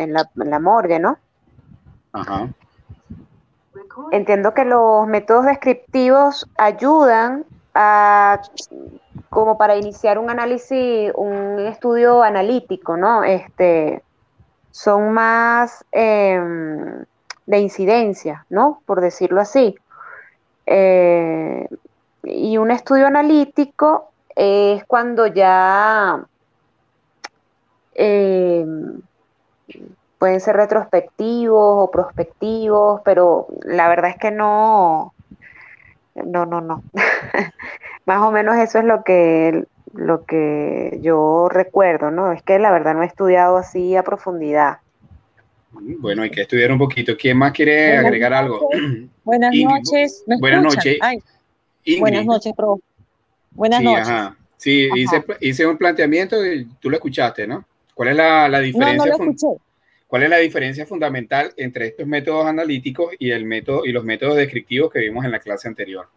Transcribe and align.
en 0.00 0.12
la, 0.12 0.58
morgue, 0.58 0.98
¿no? 0.98 1.18
Ajá. 2.12 2.48
Entiendo 4.12 4.54
que 4.54 4.64
los 4.64 5.06
métodos 5.06 5.46
descriptivos 5.46 6.48
ayudan 6.56 7.44
a 7.74 8.40
como 9.28 9.56
para 9.56 9.76
iniciar 9.76 10.18
un 10.18 10.30
análisis, 10.30 11.12
un 11.14 11.60
estudio 11.60 12.22
analítico, 12.22 12.96
¿no? 12.96 13.22
Este, 13.22 14.02
son 14.70 15.12
más 15.12 15.84
em, 15.92 17.04
de 17.46 17.58
incidencia, 17.58 18.46
¿no? 18.48 18.82
Por 18.86 19.00
decirlo 19.00 19.40
así. 19.40 19.76
Eh, 20.66 21.68
y 22.24 22.58
un 22.58 22.70
estudio 22.70 23.06
analítico 23.06 24.10
es 24.34 24.84
cuando 24.84 25.26
ya 25.26 26.24
em, 27.94 29.00
pueden 30.18 30.40
ser 30.40 30.56
retrospectivos 30.56 31.84
o 31.84 31.90
prospectivos, 31.90 33.00
pero 33.04 33.46
la 33.64 33.88
verdad 33.88 34.10
es 34.10 34.16
que 34.18 34.30
no, 34.30 35.14
no, 36.14 36.46
no, 36.46 36.60
no. 36.60 36.82
Más 38.06 38.22
o 38.22 38.30
menos 38.30 38.56
eso 38.58 38.78
es 38.78 38.84
lo 38.84 39.02
que, 39.02 39.64
lo 39.94 40.24
que 40.24 40.98
yo 41.00 41.48
recuerdo, 41.48 42.10
¿no? 42.10 42.32
Es 42.32 42.42
que 42.42 42.58
la 42.58 42.70
verdad 42.70 42.94
no 42.94 43.02
he 43.02 43.06
estudiado 43.06 43.56
así 43.56 43.96
a 43.96 44.02
profundidad. 44.02 44.78
Bueno, 45.72 46.22
hay 46.22 46.30
que 46.30 46.42
estudiar 46.42 46.72
un 46.72 46.78
poquito. 46.78 47.16
¿Quién 47.16 47.38
más 47.38 47.52
quiere 47.52 47.96
agregar 47.96 48.32
algo? 48.32 48.68
Buenas 49.24 49.54
noches. 49.54 50.24
buenas 50.38 50.62
noches. 50.62 50.98
Buenas 51.98 52.26
noches, 52.26 52.52
pro. 52.56 52.78
Buenas 53.52 53.82
noches. 53.82 54.08
Sí, 54.56 54.88
Hice, 55.40 55.66
un 55.66 55.78
planteamiento 55.78 56.44
y 56.44 56.66
tú 56.78 56.90
lo 56.90 56.96
escuchaste, 56.96 57.46
¿no? 57.46 57.64
¿Cuál 57.94 58.10
es 58.10 58.16
la, 58.16 58.60
diferencia? 58.60 59.14
¿Cuál 60.10 60.24
es 60.24 60.30
la 60.30 60.38
diferencia 60.38 60.84
fundamental 60.84 61.54
entre 61.56 61.86
estos 61.86 62.04
métodos 62.04 62.44
analíticos 62.44 63.14
y 63.20 63.30
el 63.30 63.44
método 63.44 63.84
y 63.84 63.92
los 63.92 64.02
métodos 64.02 64.34
descriptivos 64.34 64.92
que 64.92 64.98
vimos 64.98 65.24
en 65.24 65.30
la 65.30 65.38
clase 65.38 65.68
anterior? 65.68 66.08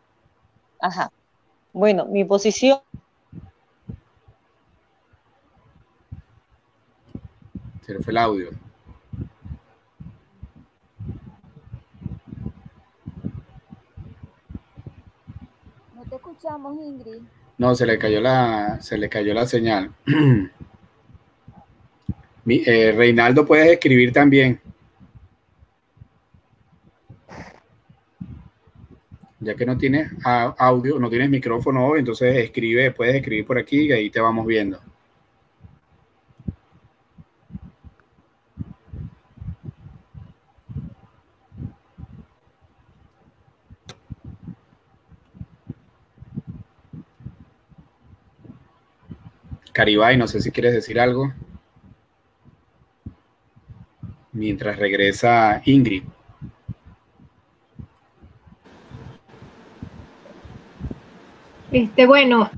Ajá. 0.80 1.12
Bueno, 1.72 2.08
mi 2.08 2.26
posición 2.26 2.80
Se 7.82 7.94
le 7.94 8.00
fue 8.00 8.12
el 8.12 8.18
audio. 8.18 8.50
No 15.94 16.04
te 16.10 16.16
escuchamos, 16.16 16.78
Ingrid. 16.82 17.22
No, 17.60 17.76
se 17.76 17.86
le 17.86 18.00
cayó 18.00 18.22
la, 18.22 18.82
se 18.82 18.98
le 18.98 19.08
cayó 19.08 19.36
la 19.36 19.46
señal. 19.46 19.94
Eh, 22.46 22.92
Reinaldo, 22.96 23.46
puedes 23.46 23.72
escribir 23.72 24.12
también. 24.12 24.60
Ya 29.40 29.56
que 29.56 29.66
no 29.66 29.78
tienes 29.78 30.12
audio, 30.24 31.00
no 31.00 31.10
tienes 31.10 31.30
micrófono 31.30 31.96
entonces 31.98 32.36
escribe, 32.38 32.92
puedes 32.92 33.16
escribir 33.16 33.46
por 33.46 33.58
aquí 33.58 33.88
y 33.88 33.92
ahí 33.92 34.10
te 34.10 34.22
vamos 34.22 34.46
viendo. 34.46 34.80
Caribay, 49.74 50.18
no 50.18 50.28
sé 50.28 50.40
si 50.40 50.52
quieres 50.52 50.74
decir 50.74 51.00
algo. 51.00 51.34
Mientras 54.34 54.78
regresa 54.78 55.62
Ingrid. 55.66 56.04
Este, 61.72 62.06
bueno. 62.06 62.52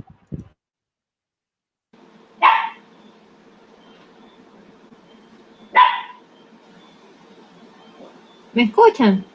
¿Me 8.54 8.64
escuchan? 8.64 9.26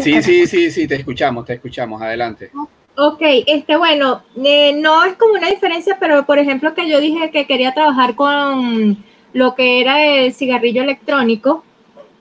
Sí, 0.00 0.22
sí, 0.22 0.46
sí, 0.46 0.70
sí, 0.70 0.88
te 0.88 0.94
escuchamos, 0.94 1.44
te 1.44 1.54
escuchamos. 1.54 2.00
Adelante. 2.00 2.50
Ok, 2.98 3.20
este, 3.20 3.76
bueno, 3.76 4.22
eh, 4.42 4.72
no 4.72 5.04
es 5.04 5.16
como 5.16 5.34
una 5.34 5.50
diferencia, 5.50 5.98
pero 6.00 6.24
por 6.24 6.38
ejemplo 6.38 6.74
que 6.74 6.88
yo 6.88 6.98
dije 6.98 7.30
que 7.30 7.46
quería 7.46 7.74
trabajar 7.74 8.14
con 8.14 9.04
lo 9.34 9.54
que 9.54 9.82
era 9.82 10.02
el 10.02 10.32
cigarrillo 10.32 10.82
electrónico. 10.82 11.62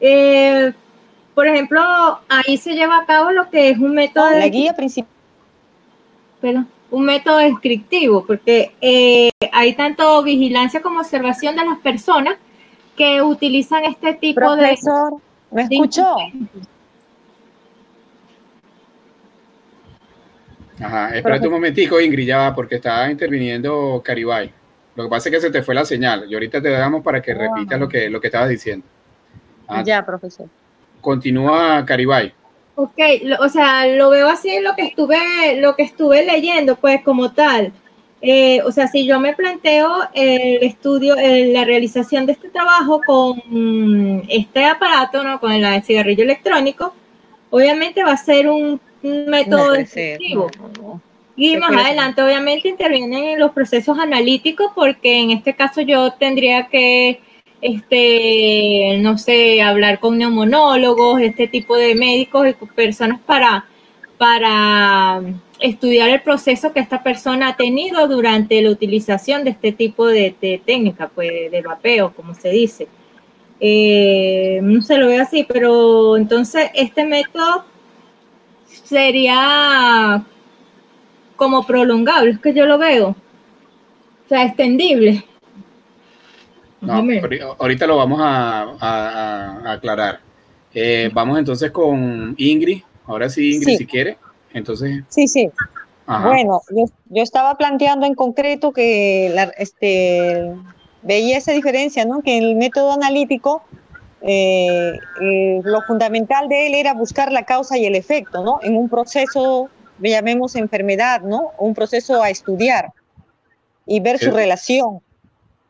Eh, 0.02 0.74
por 1.34 1.48
ejemplo, 1.48 1.82
ahí 2.28 2.58
se 2.58 2.74
lleva 2.74 2.98
a 2.98 3.06
cabo 3.06 3.32
lo 3.32 3.50
que 3.50 3.70
es 3.70 3.78
un 3.78 3.94
método... 3.94 4.30
La 4.32 4.48
guía 4.50 4.74
principal. 4.74 5.12
Perdón, 6.42 6.68
un 6.92 7.06
método 7.06 7.38
descriptivo, 7.38 8.26
porque 8.26 8.74
eh, 8.82 9.32
hay 9.54 9.74
tanto 9.74 10.22
vigilancia 10.24 10.82
como 10.82 11.00
observación 11.00 11.56
de 11.56 11.66
las 11.66 11.80
personas 11.80 12.36
que 12.98 13.22
utilizan 13.22 13.86
este 13.86 14.14
tipo 14.14 14.42
Profesor, 14.42 15.14
de... 15.52 15.56
¿me 15.56 15.62
escuchó? 15.64 16.18
Ajá, 20.80 21.16
espérate 21.16 21.48
un 21.48 21.54
momentico, 21.54 22.00
Ingrid, 22.00 22.28
ya 22.28 22.38
va, 22.38 22.56
porque 22.56 22.76
estaba 22.76 23.10
interviniendo 23.10 24.02
Caribay. 24.04 24.52
Lo 24.96 25.04
que 25.04 25.10
pasa 25.10 25.30
es 25.30 25.36
que 25.36 25.42
se 25.42 25.52
te 25.52 25.64
fue 25.64 25.76
la 25.76 25.86
señal 25.86 26.26
y 26.30 26.34
ahorita 26.34 26.62
te 26.62 26.70
damos 26.70 27.04
para 27.04 27.22
que 27.22 27.34
repitas 27.34 27.80
lo 27.80 27.88
que, 27.88 28.10
lo 28.10 28.20
que 28.20 28.28
estabas 28.28 28.50
diciendo. 28.50 28.86
Ah, 29.68 29.84
ya, 29.84 30.06
profesor. 30.06 30.48
Continúa 31.02 31.84
Caribay. 31.86 32.34
Ok, 32.76 33.00
o 33.40 33.50
sea, 33.50 33.88
lo 33.88 34.10
veo 34.10 34.28
así 34.28 34.60
lo 34.60 34.76
que 34.76 34.84
estuve, 34.84 35.62
lo 35.62 35.76
que 35.76 35.84
estuve 35.84 36.26
leyendo, 36.26 36.76
pues 36.76 37.02
como 37.04 37.32
tal. 37.32 37.72
Eh, 38.22 38.62
o 38.64 38.72
sea, 38.72 38.88
si 38.88 39.06
yo 39.06 39.20
me 39.20 39.34
planteo 39.34 40.10
el 40.14 40.64
estudio, 40.64 41.16
la 41.16 41.64
realización 41.64 42.26
de 42.26 42.34
este 42.34 42.50
trabajo 42.50 43.02
con 43.06 44.24
este 44.28 44.66
aparato, 44.66 45.24
¿no? 45.24 45.40
Con 45.40 45.52
el 45.52 45.84
cigarrillo 45.84 46.24
electrónico, 46.24 46.94
obviamente 47.50 48.04
va 48.04 48.14
a 48.14 48.18
ser 48.18 48.50
un 48.50 48.80
método 49.06 49.72
descriptivo. 49.72 50.50
Y 51.38 51.58
más 51.58 51.86
adelante, 51.86 52.22
obviamente, 52.22 52.70
intervienen 52.70 53.24
en 53.26 53.40
los 53.40 53.52
procesos 53.52 54.00
analíticos, 54.00 54.72
porque 54.74 55.20
en 55.20 55.32
este 55.32 55.54
caso 55.54 55.82
yo 55.82 56.12
tendría 56.14 56.68
que, 56.68 57.20
este, 57.62 58.98
no 59.02 59.18
sé, 59.18 59.62
hablar 59.62 60.00
con 60.00 60.18
neumonólogos, 60.18 61.20
este 61.22 61.48
tipo 61.48 61.76
de 61.76 61.96
médicos 61.96 62.48
y 62.48 62.66
personas 62.68 63.20
para, 63.26 63.66
para 64.18 65.22
estudiar 65.60 66.10
el 66.10 66.22
proceso 66.22 66.72
que 66.72 66.80
esta 66.80 67.04
persona 67.04 67.50
ha 67.50 67.58
tenido 67.58 68.08
durante 68.08 68.62
la 68.62 68.70
utilización 68.70 69.44
de 69.44 69.52
este 69.52 69.74
tipo 69.74 70.08
de, 70.08 70.62
técnica, 70.66 71.10
pues 71.14 71.52
de 71.52 71.62
vapeo, 71.62 72.14
como 72.14 72.34
se 72.34 72.50
dice. 72.50 72.88
Eh, 73.60 74.60
no 74.62 74.82
se 74.82 74.98
lo 74.98 75.08
veo 75.08 75.22
así, 75.22 75.46
pero 75.48 76.18
entonces 76.18 76.70
este 76.74 77.06
método 77.06 77.66
sería 78.86 80.24
como 81.36 81.66
prolongable, 81.66 82.32
es 82.32 82.40
que 82.40 82.54
yo 82.54 82.66
lo 82.66 82.78
veo. 82.78 83.10
O 83.10 84.30
sea, 84.30 84.46
extendible. 84.46 85.26
No, 86.82 87.04
ahorita 87.60 87.88
lo 87.88 87.98
vamos 87.98 88.20
a, 88.22 89.74
aclarar. 89.74 90.20
Eh, 90.74 91.10
vamos 91.14 91.40
entonces 91.40 91.72
con 91.72 92.36
Ingrid. 92.38 92.82
Ahora 93.06 93.30
sí, 93.30 93.56
Ingrid, 93.56 93.78
si 93.78 93.86
quiere. 93.86 94.18
Entonces. 94.54 95.04
Sí, 95.10 95.28
sí. 95.28 95.50
Bueno, 96.08 96.62
yo, 96.70 97.24
estaba 97.24 97.56
planteando 97.56 98.06
en 98.06 98.14
concreto 98.14 98.72
que 98.72 99.32
la, 99.34 99.44
este, 99.58 100.54
veía 101.02 101.38
esa 101.38 101.52
diferencia, 101.52 102.06
¿no? 102.06 102.22
Que 102.22 102.38
el 102.38 102.56
método 102.56 102.92
analítico 102.92 103.64
eh, 104.22 104.98
eh, 105.22 105.62
lo 105.64 105.82
fundamental 105.84 106.48
de 106.48 106.68
él 106.68 106.76
era 106.76 106.94
buscar 106.94 107.32
la 107.32 107.46
causa 107.46 107.78
y 107.78 107.86
el 107.86 107.96
efecto, 107.96 108.44
¿no? 108.44 108.60
En 108.64 108.76
un 108.78 108.90
proceso, 108.90 109.70
llamemos 110.00 110.56
enfermedad, 110.56 111.22
¿no? 111.22 111.52
Un 111.58 111.74
proceso 111.74 112.24
a 112.24 112.30
estudiar 112.30 112.92
y 113.86 114.00
ver 114.00 114.18
su 114.20 114.32
relación. 114.32 115.02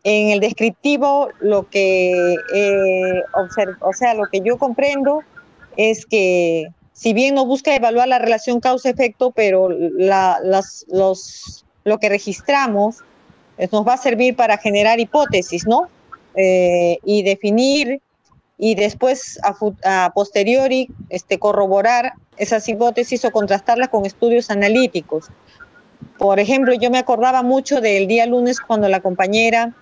En 0.04 0.30
el 0.30 0.40
descriptivo, 0.40 1.30
lo 1.40 1.68
que, 1.70 2.36
eh, 2.54 3.24
o 3.82 3.94
sea, 3.94 4.14
lo 4.14 4.26
que 4.32 4.40
yo 4.42 4.58
comprendo 4.58 5.22
es 5.76 6.06
que 6.06 6.68
si 6.94 7.14
bien 7.14 7.36
no 7.36 7.46
busca 7.46 7.76
evaluar 7.76 8.08
la 8.08 8.20
relación 8.20 8.60
causa-efecto, 8.60 9.32
pero 9.32 9.70
las, 9.70 10.86
los, 10.88 11.66
lo 11.84 11.98
que 11.98 12.08
registramos 12.08 13.04
nos 13.72 13.86
va 13.86 13.94
a 13.94 13.98
servir 13.98 14.36
para 14.36 14.58
generar 14.58 15.00
hipótesis, 15.00 15.66
¿no? 15.66 15.90
y 16.38 17.24
definir 17.24 18.02
y 18.58 18.76
después 18.76 19.40
a, 19.84 20.12
posteriori 20.14 20.90
este, 21.10 21.40
corroborar 21.40 22.14
esas 22.38 22.68
hipótesis 22.68 23.26
o 23.26 23.32
contrastarlas 23.32 23.90
con 23.90 24.06
estudios 24.06 24.50
analíticos. 24.50 25.30
Por 26.18 26.40
ejemplo, 26.40 26.74
yo 26.74 26.90
me 26.90 26.98
acordaba 26.98 27.44
mucho 27.44 27.82
del 27.82 28.08
día 28.08 28.26
lunes 28.26 28.60
cuando 28.60 28.88
la 28.88 29.02
compañera 29.02 29.74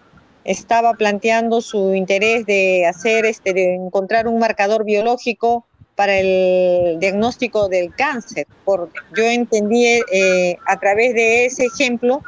estaba 0.44 0.94
planteando 0.94 1.62
su 1.62 1.94
interés 1.94 2.46
de 2.46 2.86
hacer, 2.86 3.26
este, 3.26 3.54
de 3.54 3.76
encontrar 3.76 4.28
un 4.28 4.40
marcador 4.40 4.84
biológico 4.84 5.66
para 5.96 6.18
el 6.18 7.00
diagnóstico 7.00 7.70
del 7.70 7.94
cáncer. 7.94 8.48
Por, 8.66 8.90
yo 9.16 9.24
entendí 9.24 9.86
eh, 9.86 10.58
a 10.68 10.80
través 10.80 11.14
de 11.14 11.46
ese 11.46 11.66
ejemplo 11.66 12.22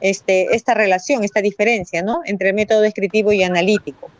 este, 0.00 0.54
esta 0.54 0.74
relación, 0.74 1.24
esta 1.24 1.40
diferencia, 1.40 2.02
¿no? 2.02 2.22
Entre 2.24 2.52
método 2.52 2.80
descriptivo 2.80 3.32
y 3.32 3.42
analítico. 3.42 4.10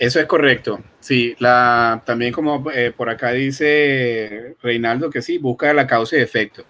Eso 0.00 0.18
es 0.18 0.24
correcto. 0.24 0.80
Sí, 0.98 1.36
la, 1.40 2.02
también 2.06 2.32
como 2.32 2.70
eh, 2.70 2.90
por 2.90 3.10
acá 3.10 3.32
dice 3.32 4.56
Reinaldo 4.62 5.10
que 5.10 5.20
sí, 5.20 5.36
busca 5.36 5.74
la 5.74 5.86
causa 5.86 6.16
y 6.16 6.20
efecto. 6.20 6.64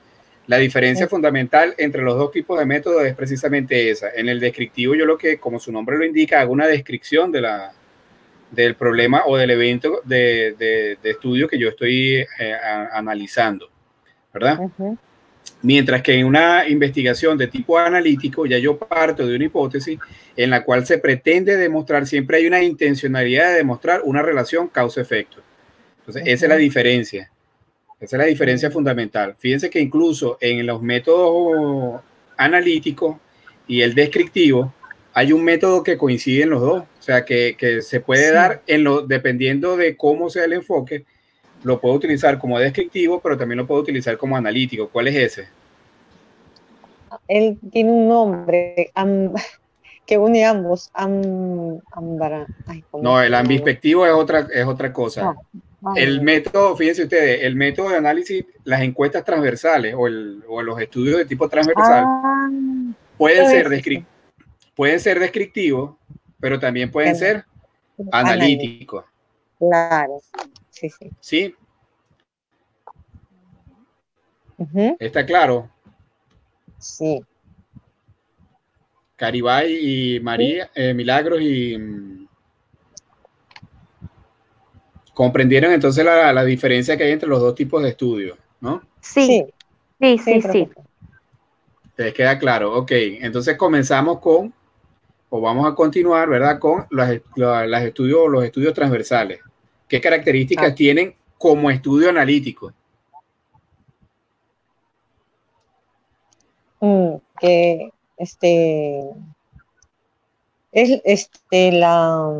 La 0.48 0.56
diferencia 0.56 1.06
fundamental 1.06 1.72
entre 1.78 2.02
los 2.02 2.16
dos 2.16 2.32
tipos 2.32 2.58
de 2.58 2.66
métodos 2.66 3.04
es 3.04 3.14
precisamente 3.14 3.88
esa. 3.88 4.08
En 4.16 4.28
el 4.28 4.40
descriptivo 4.40 4.96
yo 4.96 5.06
lo 5.06 5.16
que, 5.16 5.38
como 5.38 5.60
su 5.60 5.70
nombre 5.70 5.96
lo 5.96 6.04
indica, 6.04 6.40
hago 6.40 6.52
una 6.52 6.66
descripción 6.66 7.30
de 7.30 7.40
la, 7.42 7.72
del 8.50 8.74
problema 8.74 9.22
o 9.26 9.36
del 9.36 9.50
evento 9.50 10.00
de, 10.04 10.98
estudio 11.04 11.46
que 11.46 11.56
yo 11.56 11.68
estoy 11.68 12.26
eh, 12.40 12.56
analizando, 12.92 13.70
¿verdad? 14.34 14.58
Mientras 15.62 16.02
que 16.02 16.14
en 16.14 16.26
una 16.26 16.66
investigación 16.68 17.36
de 17.36 17.46
tipo 17.46 17.78
analítico 17.78 18.46
ya 18.46 18.58
yo 18.58 18.78
parto 18.78 19.26
de 19.26 19.36
una 19.36 19.44
hipótesis 19.44 19.98
en 20.36 20.50
la 20.50 20.64
cual 20.64 20.86
se 20.86 20.98
pretende 20.98 21.56
demostrar, 21.56 22.06
siempre 22.06 22.38
hay 22.38 22.46
una 22.46 22.62
intencionalidad 22.62 23.50
de 23.50 23.56
demostrar 23.56 24.00
una 24.04 24.22
relación 24.22 24.68
causa-efecto. 24.68 25.42
Entonces, 25.98 26.22
esa 26.26 26.46
es 26.46 26.48
la 26.48 26.56
diferencia. 26.56 27.30
Esa 28.00 28.16
es 28.16 28.18
la 28.18 28.24
diferencia 28.24 28.70
fundamental. 28.70 29.36
Fíjense 29.38 29.68
que 29.68 29.80
incluso 29.80 30.38
en 30.40 30.66
los 30.66 30.80
métodos 30.80 32.00
analíticos 32.38 33.18
y 33.66 33.82
el 33.82 33.94
descriptivo, 33.94 34.72
hay 35.12 35.32
un 35.32 35.44
método 35.44 35.82
que 35.82 35.98
coincide 35.98 36.44
en 36.44 36.50
los 36.50 36.60
dos. 36.62 36.82
O 36.82 37.02
sea, 37.02 37.24
que, 37.26 37.82
se 37.82 38.00
puede 38.00 38.32
dar 38.32 38.62
en 38.66 38.84
lo, 38.84 39.02
dependiendo 39.02 39.76
de 39.76 39.96
cómo 39.96 40.30
sea 40.30 40.44
el 40.44 40.54
enfoque, 40.54 41.04
lo 41.62 41.80
puedo 41.80 41.94
utilizar 41.94 42.38
como 42.38 42.58
descriptivo, 42.58 43.20
pero 43.20 43.36
también 43.36 43.58
lo 43.58 43.66
puedo 43.66 43.80
utilizar 43.80 44.16
como 44.16 44.36
analítico. 44.36 44.88
¿Cuál 44.88 45.08
es 45.08 45.16
ese? 45.16 45.48
Él 47.28 47.58
tiene 47.70 47.90
un 47.90 48.08
nombre 48.08 48.92
que 50.06 50.18
une 50.18 50.44
ambos. 50.44 50.90
no, 53.02 53.22
el 53.22 53.34
ambispectivo 53.34 54.06
es 54.06 54.12
otra, 54.12 54.46
es 54.52 54.66
otra 54.66 54.92
cosa. 54.92 55.34
Ah 55.36 55.60
el 55.96 56.20
método, 56.20 56.76
fíjense 56.76 57.04
ustedes, 57.04 57.42
el 57.42 57.56
método 57.56 57.90
de 57.90 57.96
análisis, 57.96 58.44
las 58.64 58.82
encuestas 58.82 59.24
transversales 59.24 59.94
o, 59.96 60.08
los 60.08 60.80
estudios 60.80 61.18
de 61.18 61.24
tipo 61.24 61.48
transversal 61.48 62.04
ah, 62.06 62.50
pueden, 63.16 63.48
ser 63.48 64.04
pueden 64.74 65.00
ser 65.00 65.18
descriptivos, 65.18 65.96
pero 66.38 66.58
también 66.58 66.90
pueden 66.90 67.16
ser 67.16 67.44
analíticos. 68.12 69.04
Claro, 69.58 70.20
sí, 70.70 70.90
sí. 70.90 71.11
¿Sí? 71.20 71.55
¿Está 74.99 75.25
claro? 75.25 75.70
Sí. 76.78 77.20
Caribay 79.17 80.17
y 80.17 80.20
María, 80.20 80.70
eh, 80.75 80.94
Milagros 80.94 81.40
y 81.43 81.76
mm, 81.76 82.26
comprendieron 85.12 85.72
entonces 85.72 86.05
la, 86.05 86.44
diferencia 86.44 86.96
que 86.96 87.05
hay 87.05 87.12
entre 87.12 87.28
los 87.28 87.40
dos 87.40 87.55
tipos 87.55 87.82
de 87.82 87.90
estudios, 87.90 88.38
¿no? 88.61 88.82
Sí, 89.00 89.44
sí, 90.00 90.19
sí, 90.19 90.40
sí. 90.40 90.69
¿Les 91.96 92.14
queda 92.14 92.38
claro? 92.38 92.75
Ok, 92.75 92.93
entonces 92.93 93.58
comenzamos 93.58 94.20
con, 94.20 94.55
o 95.28 95.40
vamos 95.43 95.70
a 95.70 95.75
continuar, 95.75 96.31
¿verdad? 96.31 96.58
Con 96.58 96.87
los, 96.88 97.08
estudios, 97.11 98.28
los 98.31 98.44
estudios 98.44 98.73
transversales. 98.73 99.40
¿Qué 99.90 100.00
características 100.00 100.70
ah. 100.70 100.75
tienen 100.75 101.16
como 101.37 101.69
estudio 101.69 102.10
analítico? 102.10 102.72
Mm, 106.78 107.16
que 107.40 107.90
este 108.16 109.00
es 110.70 111.00
este 111.04 111.72
la 111.72 112.31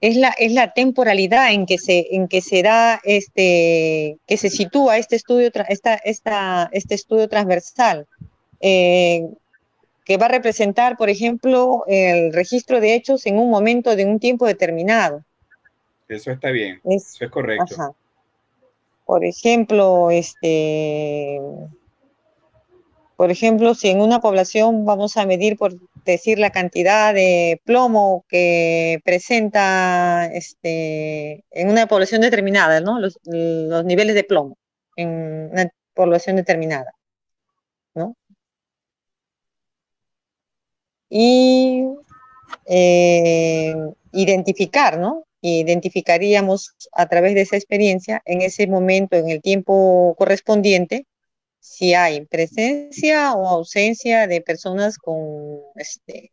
es 0.00 0.16
la, 0.16 0.28
es 0.38 0.52
la 0.52 0.72
temporalidad 0.72 1.52
en 1.52 1.66
que 1.66 1.78
se, 1.78 2.14
en 2.14 2.28
que 2.28 2.40
se 2.40 2.62
da 2.62 3.00
este, 3.02 4.18
que 4.28 4.36
se 4.36 4.50
sitúa 4.50 4.98
este 4.98 5.16
estudio, 5.16 5.50
esta, 5.68 5.94
esta, 5.94 6.68
este 6.70 6.94
estudio 6.94 7.28
transversal, 7.28 8.06
eh, 8.60 9.26
que 10.06 10.16
va 10.16 10.26
a 10.26 10.28
representar, 10.28 10.96
por 10.96 11.10
ejemplo, 11.10 11.82
el 11.88 12.32
registro 12.32 12.80
de 12.80 12.94
hechos 12.94 13.26
en 13.26 13.40
un 13.40 13.50
momento 13.50 13.96
de 13.96 14.06
un 14.06 14.20
tiempo 14.20 14.46
determinado. 14.46 15.24
Eso 16.08 16.30
está 16.30 16.50
bien, 16.50 16.80
eso 16.84 17.24
es 17.24 17.30
correcto. 17.30 17.96
Por 19.04 19.24
ejemplo, 19.24 20.12
este, 20.12 21.40
por 23.16 23.32
ejemplo, 23.32 23.74
si 23.74 23.88
en 23.88 24.00
una 24.00 24.20
población 24.20 24.84
vamos 24.84 25.16
a 25.16 25.26
medir 25.26 25.56
por 25.56 25.74
decir 26.04 26.38
la 26.38 26.50
cantidad 26.50 27.12
de 27.12 27.60
plomo 27.64 28.24
que 28.28 29.00
presenta 29.04 30.26
este, 30.26 31.44
en 31.50 31.68
una 31.68 31.88
población 31.88 32.20
determinada, 32.20 32.80
¿no? 32.80 33.00
Los, 33.00 33.18
niveles 33.24 34.14
de 34.14 34.22
plomo 34.22 34.56
en 34.94 35.50
una 35.50 35.68
población 35.94 36.36
determinada, 36.36 36.92
¿no? 37.94 38.14
Y 41.08 41.84
eh, 42.66 43.74
identificar, 44.12 44.98
¿no? 44.98 45.24
Identificaríamos 45.40 46.74
a 46.92 47.06
través 47.06 47.34
de 47.34 47.42
esa 47.42 47.56
experiencia, 47.56 48.22
en 48.24 48.42
ese 48.42 48.66
momento, 48.66 49.16
en 49.16 49.28
el 49.28 49.40
tiempo 49.42 50.14
correspondiente, 50.18 51.06
si 51.60 51.94
hay 51.94 52.24
presencia 52.26 53.34
o 53.34 53.48
ausencia 53.48 54.26
de 54.26 54.40
personas 54.40 54.98
con 54.98 55.60
este 55.74 56.32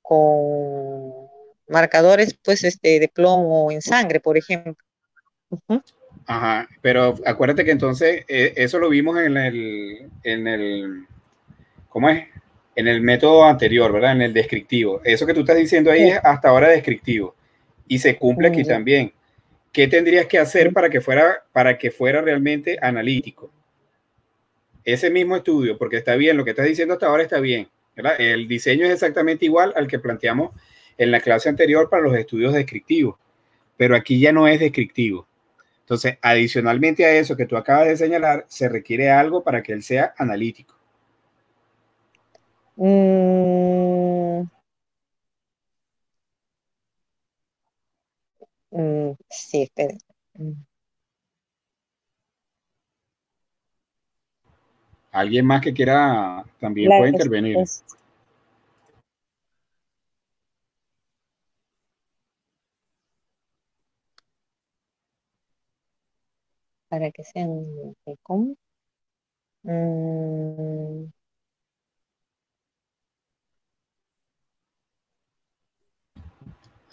con 0.00 1.28
marcadores 1.68 2.34
pues 2.42 2.64
este 2.64 3.00
de 3.00 3.08
plomo 3.08 3.70
en 3.70 3.82
sangre, 3.82 4.20
por 4.20 4.36
ejemplo. 4.36 4.84
Ajá, 6.26 6.68
pero 6.80 7.14
acuérdate 7.24 7.64
que 7.64 7.70
entonces 7.70 8.24
eh, 8.28 8.54
eso 8.56 8.78
lo 8.78 8.88
vimos 8.88 9.18
en 9.18 9.36
el 9.36 10.10
en 10.22 10.46
el 10.46 11.06
¿cómo 11.88 12.08
es? 12.08 12.26
En 12.76 12.88
el 12.88 13.00
método 13.00 13.44
anterior, 13.44 13.92
¿verdad? 13.92 14.12
En 14.12 14.22
el 14.22 14.32
descriptivo. 14.32 15.00
Eso 15.04 15.26
que 15.26 15.34
tú 15.34 15.40
estás 15.40 15.56
diciendo 15.56 15.90
ahí 15.90 16.10
es 16.10 16.20
hasta 16.22 16.48
ahora 16.48 16.68
descriptivo 16.68 17.34
y 17.86 17.98
se 17.98 18.16
cumple 18.16 18.48
aquí 18.48 18.64
también. 18.64 19.12
¿Qué 19.72 19.88
tendrías 19.88 20.26
que 20.26 20.38
hacer 20.38 20.72
para 20.72 20.88
que 20.88 21.00
fuera 21.00 21.44
para 21.52 21.78
que 21.78 21.90
fuera 21.90 22.20
realmente 22.20 22.78
analítico? 22.80 23.50
ese 24.84 25.10
mismo 25.10 25.36
estudio, 25.36 25.78
porque 25.78 25.96
está 25.96 26.14
bien, 26.14 26.36
lo 26.36 26.44
que 26.44 26.50
estás 26.50 26.66
diciendo 26.66 26.94
hasta 26.94 27.06
ahora 27.06 27.22
está 27.22 27.40
bien. 27.40 27.68
El 28.18 28.46
diseño 28.48 28.84
es 28.86 28.92
exactamente 28.92 29.44
igual 29.46 29.72
al 29.76 29.86
que 29.86 29.98
planteamos 29.98 30.50
en 30.98 31.10
la 31.10 31.20
clase 31.20 31.48
anterior 31.48 31.88
para 31.88 32.02
los 32.02 32.14
estudios 32.16 32.52
descriptivos, 32.52 33.16
pero 33.76 33.96
aquí 33.96 34.20
ya 34.20 34.32
no 34.32 34.46
es 34.46 34.60
descriptivo. 34.60 35.26
Entonces, 35.80 36.18
adicionalmente 36.22 37.04
a 37.04 37.14
eso 37.16 37.36
que 37.36 37.46
tú 37.46 37.56
acabas 37.56 37.88
de 37.88 37.96
señalar, 37.96 38.44
se 38.48 38.68
requiere 38.68 39.10
algo 39.10 39.42
para 39.42 39.62
que 39.62 39.72
él 39.72 39.82
sea 39.82 40.14
analítico. 40.18 40.78
Mm. 42.76 44.48
Mm, 48.70 49.12
sí, 49.30 49.62
espera. 49.62 49.94
Mm. 50.34 50.52
Alguien 55.12 55.46
más 55.46 55.60
que 55.60 55.72
quiera 55.72 56.44
también 56.58 56.90
puede 56.90 57.10
intervenir. 57.10 57.58
Para 66.88 67.10
que 67.12 67.22
sean 67.24 67.64
¿cómo? 68.22 68.56
Mm. 69.62 71.13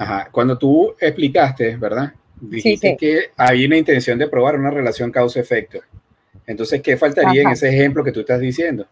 Ajá. 0.01 0.29
Cuando 0.31 0.57
tú 0.57 0.95
explicaste, 0.99 1.75
¿verdad? 1.75 2.11
Dijiste 2.39 2.97
que 2.97 3.29
hay 3.37 3.65
una 3.65 3.77
intención 3.77 4.17
de 4.17 4.27
probar 4.27 4.59
una 4.59 4.71
relación 4.71 5.11
causa-efecto. 5.11 5.79
Entonces, 6.47 6.81
¿qué 6.81 6.97
faltaría 6.97 7.43
en 7.43 7.49
ese 7.49 7.69
ejemplo 7.69 8.03
que 8.03 8.11
tú 8.11 8.21
estás 8.21 8.39
diciendo? 8.39 8.87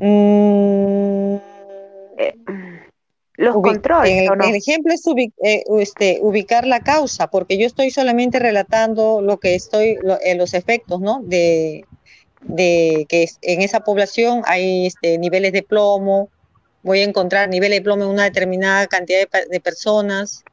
Mm, 0.00 1.36
los 3.36 3.54
controles. 3.54 4.28
El, 4.28 4.54
ejemplo 4.56 4.92
es 4.92 5.04
eh, 5.44 5.62
este, 5.78 6.18
ubicar 6.22 6.66
la 6.66 6.80
causa, 6.80 7.28
porque 7.28 7.56
yo 7.56 7.64
estoy 7.64 7.92
solamente 7.92 8.40
relatando 8.40 9.22
lo 9.22 9.38
que 9.38 9.54
estoy, 9.54 9.96
eh, 10.24 10.34
los 10.34 10.54
efectos, 10.54 11.00
¿no? 11.00 11.22
De, 11.22 11.84
de 12.40 13.06
que 13.08 13.28
en 13.42 13.62
esa 13.62 13.78
población 13.78 14.42
hay 14.44 14.86
este, 14.86 15.18
niveles 15.18 15.52
de 15.52 15.62
plomo, 15.62 16.30
voy 16.82 17.00
a 17.00 17.04
encontrar 17.04 17.48
niveles 17.48 17.78
de 17.78 17.82
plomo 17.82 18.04
en 18.04 18.10
una 18.10 18.24
determinada 18.24 18.86
cantidad 18.86 19.28
de, 19.50 19.60
personas 19.60 20.44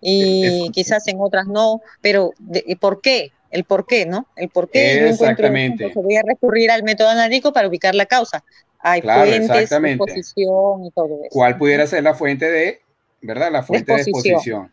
y 0.00 0.70
quizás 0.70 1.06
en 1.08 1.16
otras 1.20 1.46
no, 1.46 1.80
pero 2.00 2.32
¿y 2.66 2.76
¿por 2.76 3.00
qué? 3.00 3.32
El 3.50 3.64
por 3.64 3.86
qué, 3.86 4.04
¿no? 4.04 4.26
El 4.36 4.48
por 4.48 4.68
qué 4.68 5.08
Exactamente. 5.08 5.92
Yo 5.94 6.02
voy 6.02 6.16
a 6.16 6.22
recurrir 6.22 6.70
al 6.70 6.82
método 6.82 7.08
analítico 7.08 7.52
para 7.52 7.68
ubicar 7.68 7.94
la 7.94 8.06
causa. 8.06 8.42
Hay 8.80 9.00
fuentes, 9.00 9.72
exposición 9.72 10.84
y 10.84 10.90
todo 10.90 11.20
eso. 11.22 11.30
¿Cuál 11.30 11.56
pudiera 11.56 11.86
ser 11.86 12.02
la 12.02 12.14
fuente 12.14 12.50
de, 12.50 12.80
verdad? 13.22 13.50
La 13.52 13.62
fuente 13.62 13.94
de 13.94 14.02
exposición. 14.02 14.72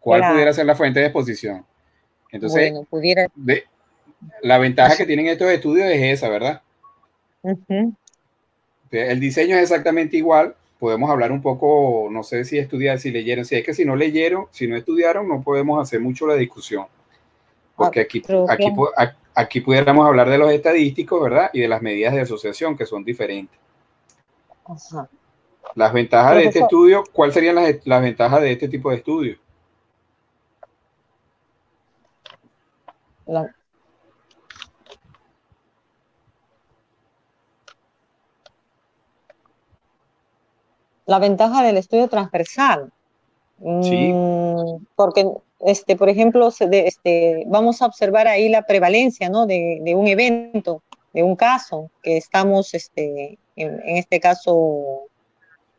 ¿Cuál 0.00 0.32
pudiera 0.32 0.52
ser 0.52 0.66
la 0.66 0.74
fuente 0.74 0.98
de 0.98 1.06
exposición? 1.06 1.64
Entonces, 2.32 2.72
pudiera... 2.88 3.26
la 4.40 4.58
ventaja 4.58 4.96
que 4.96 5.06
tienen 5.06 5.26
estos 5.26 5.50
estudios 5.50 5.86
es 5.90 6.02
esa, 6.02 6.28
¿verdad? 6.28 6.62
El 8.92 9.20
diseño 9.20 9.56
es 9.56 9.62
exactamente 9.62 10.16
igual. 10.18 10.54
Podemos 10.78 11.10
hablar 11.10 11.32
un 11.32 11.40
poco, 11.40 12.08
no 12.10 12.22
sé 12.22 12.44
si 12.44 12.58
estudiar, 12.58 12.98
si 12.98 13.10
leyeron. 13.10 13.44
Si 13.44 13.56
es 13.56 13.64
que 13.64 13.72
si 13.72 13.84
no 13.84 13.96
leyeron, 13.96 14.46
si 14.50 14.68
no 14.68 14.76
estudiaron, 14.76 15.26
no 15.26 15.42
podemos 15.42 15.80
hacer 15.80 16.00
mucho 16.00 16.26
la 16.26 16.34
discusión. 16.34 16.86
Porque 17.74 18.00
ah, 18.00 18.02
aquí, 18.02 18.22
aquí, 18.98 19.16
aquí 19.34 19.60
pudiéramos 19.62 20.06
hablar 20.06 20.28
de 20.28 20.38
los 20.38 20.52
estadísticos, 20.52 21.22
¿verdad? 21.22 21.50
Y 21.54 21.60
de 21.60 21.68
las 21.68 21.80
medidas 21.80 22.12
de 22.12 22.20
asociación, 22.20 22.76
que 22.76 22.84
son 22.84 23.02
diferentes. 23.02 23.58
Las 25.74 25.92
ventajas 25.92 26.36
de 26.36 26.44
este 26.44 26.58
estudio, 26.58 27.04
¿cuáles 27.12 27.34
serían 27.34 27.54
las, 27.54 27.74
las 27.84 28.02
ventajas 28.02 28.42
de 28.42 28.52
este 28.52 28.68
tipo 28.68 28.90
de 28.90 28.96
estudio? 28.96 29.38
La, 33.26 33.54
la 41.06 41.18
ventaja 41.18 41.62
del 41.62 41.76
estudio 41.76 42.08
transversal. 42.08 42.92
Sí. 43.82 44.12
Mm, 44.12 44.86
porque 44.96 45.30
este, 45.62 45.96
por 45.96 46.08
ejemplo, 46.08 46.48
este, 46.48 47.44
vamos 47.46 47.82
a 47.82 47.86
observar 47.86 48.26
ahí 48.26 48.48
la 48.48 48.62
prevalencia 48.62 49.28
¿no? 49.28 49.46
de, 49.46 49.80
un 49.96 50.08
evento, 50.08 50.82
de 51.12 51.22
un 51.22 51.36
caso 51.36 51.90
que 52.02 52.16
estamos, 52.16 52.74
este, 52.74 53.38
en, 53.54 53.96
este 53.96 54.18
caso, 54.18 55.02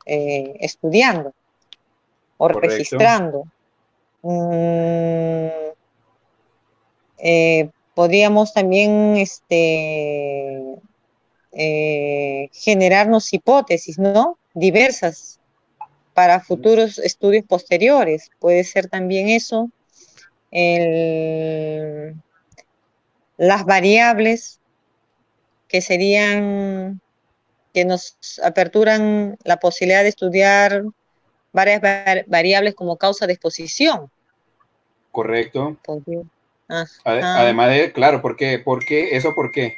eh, 0.05 0.55
estudiando 0.61 1.33
o 2.37 2.47
registrando. 2.47 3.43
Mm, 4.21 5.47
eh, 7.17 7.69
podríamos 7.93 8.53
también 8.53 9.17
este, 9.17 10.77
eh, 11.55 12.49
generarnos 12.51 13.33
hipótesis, 13.33 13.99
¿no? 13.99 14.37
Diversas 14.53 15.39
para 16.13 16.39
futuros 16.39 16.99
estudios 16.99 17.45
posteriores. 17.45 18.29
Puede 18.39 18.63
ser 18.63 18.87
también 18.87 19.29
eso. 19.29 19.69
las 23.37 23.65
variables 23.65 24.59
que 25.67 25.81
serían, 25.81 27.01
que 27.73 27.83
nos 27.83 28.17
aperturan 28.43 29.37
la 29.43 29.57
posibilidad 29.57 30.03
de 30.03 30.09
estudiar 30.09 30.83
varias 31.51 31.81
variables 32.27 32.75
como 32.75 32.97
causa 32.97 33.25
de 33.25 33.33
exposición. 33.33 34.11
Correcto. 35.11 35.77
Además 37.03 37.69
de, 37.69 37.91
claro, 37.91 38.21
¿por 38.21 38.35
qué? 38.35 38.59
¿Por 38.59 38.85
qué? 38.85 39.15
¿Eso 39.15 39.33
por 39.35 39.51
qué? 39.51 39.77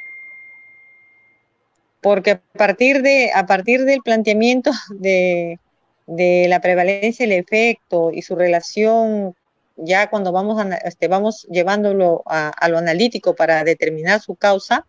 Porque 2.06 2.30
a 2.30 2.40
partir, 2.56 3.02
de, 3.02 3.32
a 3.34 3.46
partir 3.46 3.84
del 3.84 4.00
planteamiento 4.00 4.70
de, 4.90 5.58
de 6.06 6.46
la 6.48 6.60
prevalencia 6.60 7.26
del 7.26 7.36
efecto 7.36 8.12
y 8.12 8.22
su 8.22 8.36
relación, 8.36 9.34
ya 9.74 10.08
cuando 10.08 10.30
vamos, 10.30 10.64
este, 10.84 11.08
vamos 11.08 11.48
llevándolo 11.50 12.22
a, 12.26 12.68
lo 12.68 12.78
analítico 12.78 13.34
para 13.34 13.64
determinar 13.64 14.20
su 14.20 14.36
causa, 14.36 14.86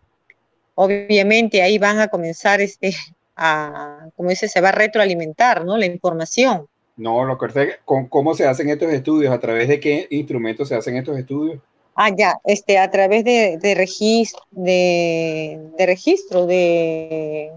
obviamente 0.76 1.60
ahí 1.60 1.76
van 1.76 1.98
a 1.98 2.06
comenzar 2.06 2.60
este, 2.60 2.94
a, 3.36 4.10
como 4.14 4.30
dice, 4.30 4.46
se 4.46 4.60
va 4.60 4.68
a 4.68 4.78
retroalimentar, 4.78 5.64
¿no? 5.64 5.76
La 5.76 5.86
información. 5.86 6.68
No, 6.96 7.24
lo 7.24 7.36
que 7.36 7.78
¿cómo 7.84 8.34
se 8.34 8.46
hacen 8.46 8.68
estos 8.68 8.92
estudios? 8.92 9.34
¿A 9.34 9.40
través 9.40 9.66
de 9.66 9.80
qué 9.80 10.06
instrumentos 10.10 10.68
se 10.68 10.76
hacen 10.76 10.96
estos 10.96 11.18
estudios? 11.18 11.58
Ah, 12.00 12.10
ya, 12.16 12.38
este, 12.44 12.78
a 12.78 12.88
través 12.92 13.24
de, 13.24 13.58
de, 13.60 13.74
registro, 13.74 14.40
de, 14.52 15.58
de 15.76 15.84
registro, 15.84 16.46
de, 16.46 17.50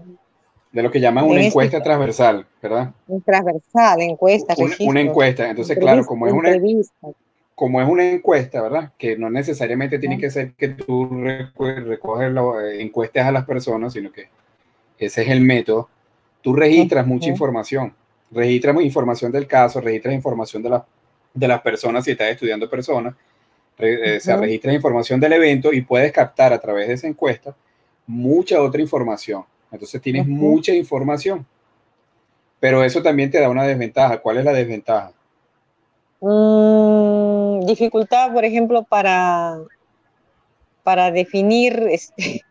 de 0.72 0.82
lo 0.82 0.90
que 0.90 0.98
llaman 0.98 1.26
una 1.26 1.34
este 1.34 1.46
encuesta 1.48 1.82
transversal, 1.82 2.46
¿verdad? 2.60 2.92
Transversal, 3.24 4.00
encuesta. 4.00 4.54
Una, 4.56 4.74
una 4.80 5.00
encuesta. 5.00 5.48
Entonces, 5.48 5.78
claro, 5.78 6.04
como 6.04 6.26
es 6.26 6.32
una, 6.32 6.50
como 7.54 7.80
es 7.80 7.88
una 7.88 8.10
encuesta, 8.10 8.62
¿verdad? 8.62 8.92
Que 8.98 9.16
no 9.16 9.30
necesariamente 9.30 10.00
tiene 10.00 10.18
que 10.18 10.30
ser 10.30 10.54
que 10.54 10.70
tú 10.70 11.08
recoges 11.22 11.84
las 12.32 12.44
encuestas 12.78 13.26
a 13.26 13.32
las 13.32 13.44
personas, 13.44 13.92
sino 13.92 14.10
que 14.10 14.28
ese 14.98 15.22
es 15.22 15.28
el 15.28 15.42
método. 15.42 15.88
Tú 16.40 16.54
registras 16.54 17.06
mucha 17.06 17.28
información. 17.28 17.94
Registras 18.32 18.74
información 18.80 19.30
del 19.30 19.46
caso, 19.46 19.80
registras 19.80 20.14
información 20.14 20.62
de, 20.62 20.70
la, 20.70 20.84
de 21.34 21.48
las 21.48 21.60
personas 21.60 22.04
si 22.04 22.10
estás 22.10 22.30
estudiando 22.30 22.68
personas, 22.68 23.14
eh, 23.78 24.20
se 24.20 24.36
registra 24.36 24.72
información 24.72 25.18
del 25.20 25.32
evento 25.32 25.72
y 25.72 25.82
puedes 25.82 26.12
captar 26.12 26.52
a 26.52 26.60
través 26.60 26.88
de 26.88 26.94
esa 26.94 27.06
encuesta 27.06 27.54
mucha 28.06 28.60
otra 28.60 28.80
información 28.80 29.44
entonces 29.72 30.00
tienes 30.02 30.26
mucha 30.26 30.72
información. 30.74 31.46
Pero 32.60 32.84
eso 32.84 33.02
también 33.02 33.30
te 33.30 33.40
da 33.40 33.48
una 33.48 33.64
desventaja. 33.64 34.20
¿Cuál 34.20 34.38
es 34.38 34.44
la 34.44 34.52
desventaja? 34.52 35.12
Mm, 36.20 37.64
dificultad, 37.66 38.32
por 38.32 38.44
ejemplo, 38.44 38.84
para, 38.84 39.58
para 40.84 41.10
definir 41.10 41.88
este, 41.90 42.42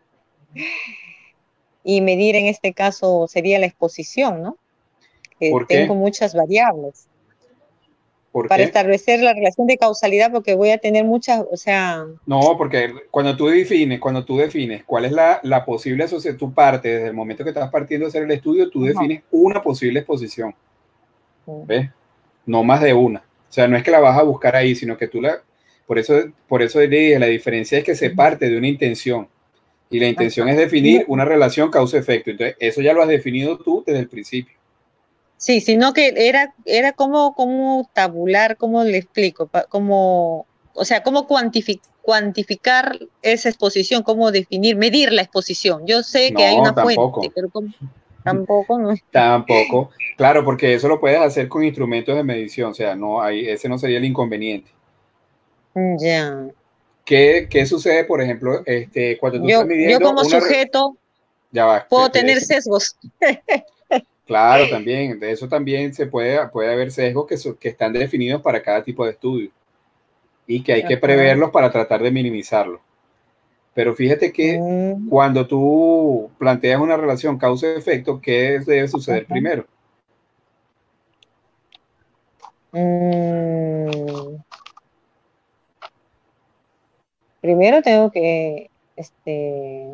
y 1.84 2.01
medir 2.01 2.36
en 2.36 2.48
este 2.48 2.74
caso 2.74 3.28
sería 3.30 3.60
la 3.60 3.68
exposición, 3.68 4.42
¿no? 4.42 4.58
Que 5.40 5.54
tengo 5.68 5.96
muchas 5.96 6.36
variables 6.36 7.08
para 8.48 8.64
establecer 8.64 9.22
la 9.22 9.34
relación 9.34 9.68
de 9.68 9.78
causalidad, 9.78 10.32
porque 10.32 10.56
voy 10.56 10.70
a 10.70 10.78
tener 10.78 11.04
muchas, 11.04 11.44
o 11.52 11.58
sea... 11.58 12.06
No, 12.26 12.56
porque 12.58 12.94
cuando 13.10 13.36
tú 13.36 13.48
defines, 13.48 14.00
cuando 14.00 14.24
tú 14.24 14.38
defines 14.38 14.84
cuál 14.86 15.06
es 15.06 15.12
la, 15.12 15.40
la 15.44 15.66
posible 15.66 16.06
asociación, 16.06 16.38
tú 16.38 16.54
partes, 16.54 16.94
desde 16.94 17.08
el 17.08 17.14
momento 17.14 17.44
que 17.44 17.50
estás 17.50 17.70
partiendo 17.70 18.06
de 18.06 18.10
hacer 18.10 18.24
el 18.24 18.32
estudio, 18.32 18.70
tú 18.70 18.84
defines 18.84 19.24
una 19.32 19.62
posible 19.62 20.00
exposición. 20.00 20.56
¿Ves? 21.66 21.90
No 22.46 22.64
más 22.64 22.82
de 22.82 22.94
una. 22.94 23.20
O 23.20 23.54
sea, 23.54 23.68
no 23.68 23.76
es 23.76 23.84
que 23.84 23.92
la 23.92 24.00
vas 24.00 24.18
a 24.18 24.24
buscar 24.24 24.56
ahí, 24.56 24.76
sino 24.76 24.98
que 24.98 25.08
tú 25.08 25.22
la... 25.22 25.42
Por 25.86 26.00
eso, 26.00 26.14
por 26.48 26.62
eso 26.62 26.80
dije, 26.80 27.20
la 27.20 27.26
diferencia 27.26 27.80
es 27.80 27.84
que 27.84 27.96
se 27.96 28.12
parte 28.12 28.50
de 28.50 28.58
una 28.58 28.68
intención. 28.68 29.28
Y 29.90 30.00
la 30.00 30.08
intención 30.08 30.48
es 30.48 30.56
definir 30.56 31.04
una 31.10 31.26
relación 31.26 31.70
causa-efecto. 31.70 32.32
Entonces, 32.32 32.56
eso 32.62 32.82
ya 32.82 32.94
lo 32.94 33.02
has 33.02 33.10
definido 33.10 33.58
tú 33.58 33.84
desde 33.86 34.00
el 34.00 34.08
principio. 34.08 34.56
Sí, 35.42 35.60
sino 35.60 35.92
que 35.92 36.14
era, 36.16 36.54
era 36.66 36.92
como, 36.92 37.34
como 37.34 37.90
tabular, 37.94 38.58
¿cómo 38.58 38.84
le 38.84 38.98
explico? 38.98 39.50
Como, 39.70 40.46
o 40.76 40.86
sea, 40.86 41.02
cómo 41.02 41.26
cuantificar 41.26 43.00
esa 43.24 43.50
exposición, 43.50 44.04
cómo 44.04 44.32
definir, 44.32 44.76
medir 44.76 45.12
la 45.12 45.24
exposición. 45.24 45.88
Yo 45.88 46.04
sé 46.04 46.32
que 46.32 46.46
hay 46.46 46.58
una 46.58 46.76
fuente, 46.76 47.32
pero 47.34 47.50
tampoco 48.24 48.78
no 48.78 48.94
Tampoco, 49.12 49.90
claro, 50.16 50.46
porque 50.46 50.76
eso 50.76 50.88
lo 50.88 51.00
puedes 51.00 51.20
hacer 51.20 51.48
con 51.48 51.64
instrumentos 51.64 52.16
de 52.16 52.24
medición, 52.24 52.70
o 52.70 52.76
sea, 52.76 52.96
no 52.96 53.20
hay, 53.20 53.50
ese 53.50 53.68
no 53.68 53.80
sería 53.80 53.98
el 53.98 54.06
inconveniente. 54.06 54.70
Ya. 55.98 56.50
¿Qué, 57.04 57.48
¿Qué, 57.50 57.66
sucede, 57.66 58.04
por 58.04 58.22
ejemplo, 58.22 58.62
este, 58.68 59.18
cuando 59.18 59.40
tú 59.40 59.48
yo, 59.48 59.54
estás 59.54 59.68
midiendo 59.68 60.00
Yo 60.02 60.06
como 60.06 60.24
sujeto 60.24 60.98
ya 61.52 61.88
puedo 61.90 62.12
tener 62.12 62.42
sesgos. 62.42 62.96
Claro, 64.25 64.70
también, 64.70 65.20
de 65.20 65.32
eso 65.32 65.48
también 65.48 65.94
se 65.94 66.06
puede, 66.06 66.48
puede 66.50 66.72
haber 66.72 66.92
sesgos 66.92 67.28
que, 67.28 67.36
que 67.60 67.70
están 67.70 67.92
definidos 67.92 68.42
para 68.42 68.62
cada 68.62 68.84
tipo 68.84 69.04
de 69.04 69.12
estudio 69.12 69.51
y 70.48 70.63
que 70.63 70.74
hay 70.74 70.86
que 70.86 70.98
preverlos 70.98 71.51
para 71.51 71.72
tratar 71.72 72.01
de 72.01 72.12
minimizarlo. 72.12 72.82
Pero 73.74 73.96
fíjate 73.96 74.32
que 74.34 74.60
mm. 74.60 75.10
cuando 75.10 75.48
tú 75.48 76.30
planteas 76.38 76.82
una 76.82 76.98
relación 76.98 77.38
causa-efecto, 77.38 78.20
¿qué 78.22 78.60
debe 78.66 78.88
suceder 78.88 79.25
primero? 79.25 79.66
Mm. 82.74 84.36
Primero 87.40 87.82
tengo 87.82 88.12
que 88.12 88.70
este, 88.96 89.88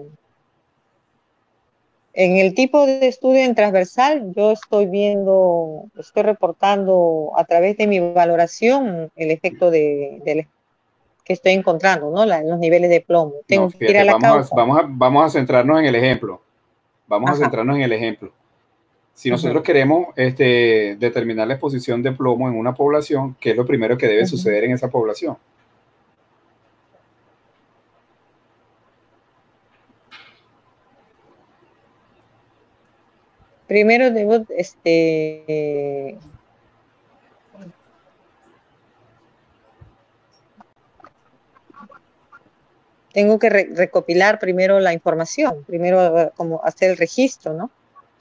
en 2.20 2.38
el 2.38 2.56
tipo 2.56 2.88
de 2.88 3.08
estudio 3.08 3.44
en 3.44 3.54
transversal, 3.54 4.34
yo 4.36 4.52
estoy 4.52 4.88
viendo, 4.88 5.84
estoy 6.00 6.24
reportando 6.24 7.32
a 7.38 7.46
través 7.46 7.78
de 7.78 7.86
mi 7.86 8.00
valoración 8.00 9.12
el 9.16 9.30
efecto 9.30 9.70
de, 9.70 10.48
que 11.24 11.34
estoy 11.34 11.52
encontrando, 11.52 12.10
¿no? 12.10 12.26
los 12.26 12.58
niveles 12.58 12.90
de 12.90 13.02
plomo. 13.02 13.34
Tengo 13.46 13.70
que 13.70 13.86
ir 13.92 14.00
a 14.00 14.04
la 14.04 14.14
vamos, 14.14 14.52
A, 14.52 14.56
vamos, 14.56 14.80
a, 14.80 14.86
vamos 14.90 15.26
a 15.26 15.30
centrarnos 15.30 15.80
en 15.80 15.86
el 15.86 15.94
ejemplo. 15.94 16.42
Vamos 17.06 17.30
a 17.30 17.36
centrarnos 17.36 17.76
en 17.76 17.84
el 17.84 17.94
ejemplo. 17.94 18.32
Si 19.14 19.30
nosotros 19.30 19.62
queremos 19.62 20.08
este, 20.16 20.96
determinar 21.00 21.48
la 21.48 21.54
exposición 21.54 22.02
de 22.02 22.14
plomo 22.14 22.48
en 22.48 22.56
una 22.56 22.74
población, 22.74 23.36
¿qué 23.40 23.52
es 23.52 23.56
lo 23.56 23.66
primero 23.68 23.96
que 23.96 24.08
debe 24.08 24.26
suceder 24.26 24.64
en 24.64 24.72
esa 24.72 24.90
población? 24.90 25.38
Primero 33.68 34.12
debo, 34.12 34.46
este, 34.50 36.18
tengo 43.18 43.40
que 43.40 43.50
recopilar 43.50 44.38
primero 44.38 44.80
la 44.80 44.94
información, 44.94 45.64
primero 45.66 46.20
eh, 46.20 46.32
como 46.36 46.64
hacer 46.64 46.92
el 46.92 46.98
registro, 46.98 47.52
¿no? 47.52 47.72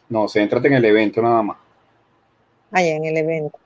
No, 0.09 0.27
céntrate 0.27 0.69
en 0.69 0.75
el 0.75 0.85
evento 0.87 1.21
nada 1.21 1.43
más. 1.43 1.59
Ah, 2.73 2.81
ya, 2.81 2.95
en 2.95 3.05
el 3.05 3.17
evento. 3.19 3.59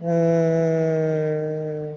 Mm. 0.00 1.96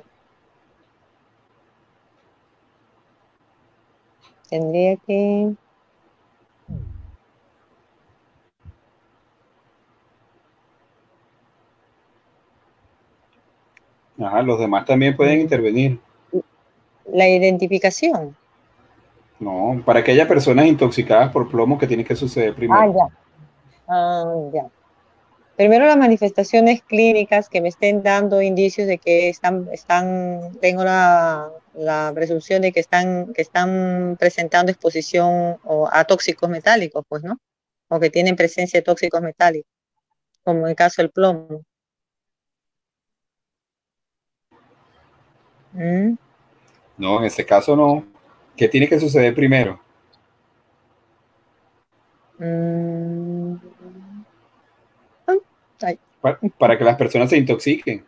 Tendría 4.49 4.95
que... 5.05 5.53
Ajá, 14.19 14.41
los 14.41 14.59
demás 14.59 14.85
también 14.85 15.15
pueden 15.15 15.41
intervenir. 15.41 15.99
La 17.05 17.27
identificación. 17.27 18.35
No, 19.39 19.81
para 19.85 19.99
aquellas 19.99 20.27
personas 20.27 20.65
intoxicadas 20.67 21.31
por 21.31 21.49
plomo, 21.49 21.77
que 21.77 21.87
tiene 21.87 22.05
que 22.05 22.15
suceder 22.15 22.55
primero? 22.55 22.79
Ah, 22.79 22.87
ya. 22.87 23.17
Ah, 23.87 24.33
ya. 24.53 24.67
Primero 25.55 25.85
las 25.85 25.97
manifestaciones 25.97 26.81
clínicas 26.81 27.47
que 27.47 27.61
me 27.61 27.69
estén 27.69 28.01
dando 28.01 28.41
indicios 28.41 28.87
de 28.87 28.97
que 28.97 29.29
están, 29.29 29.67
están, 29.71 30.57
tengo 30.59 30.83
la, 30.83 31.51
presunción 32.15 32.63
de 32.63 32.71
que 32.71 32.79
están, 32.79 33.33
que 33.33 33.43
están 33.43 34.15
presentando 34.19 34.71
exposición 34.71 35.57
a 35.91 36.05
tóxicos 36.05 36.49
metálicos, 36.49 37.03
pues, 37.07 37.23
¿no? 37.23 37.37
O 37.89 37.99
que 37.99 38.09
tienen 38.09 38.35
presencia 38.35 38.79
de 38.79 38.83
tóxicos 38.83 39.21
metálicos, 39.21 39.69
como 40.43 40.61
en 40.61 40.69
el 40.69 40.75
caso 40.75 41.03
del 41.03 41.11
plomo. 41.11 41.63
¿Mm? 45.73 46.15
No, 46.97 47.19
en 47.19 47.25
ese 47.25 47.45
caso 47.45 47.75
no. 47.75 48.05
¿Qué 48.55 48.67
tiene 48.67 48.87
que 48.87 48.99
suceder 48.99 49.33
primero? 49.33 49.79
Mm. 52.37 53.55
Para, 56.57 56.77
que 56.77 56.83
las 56.85 56.95
personas 56.95 57.29
se 57.29 57.37
intoxiquen. 57.37 58.05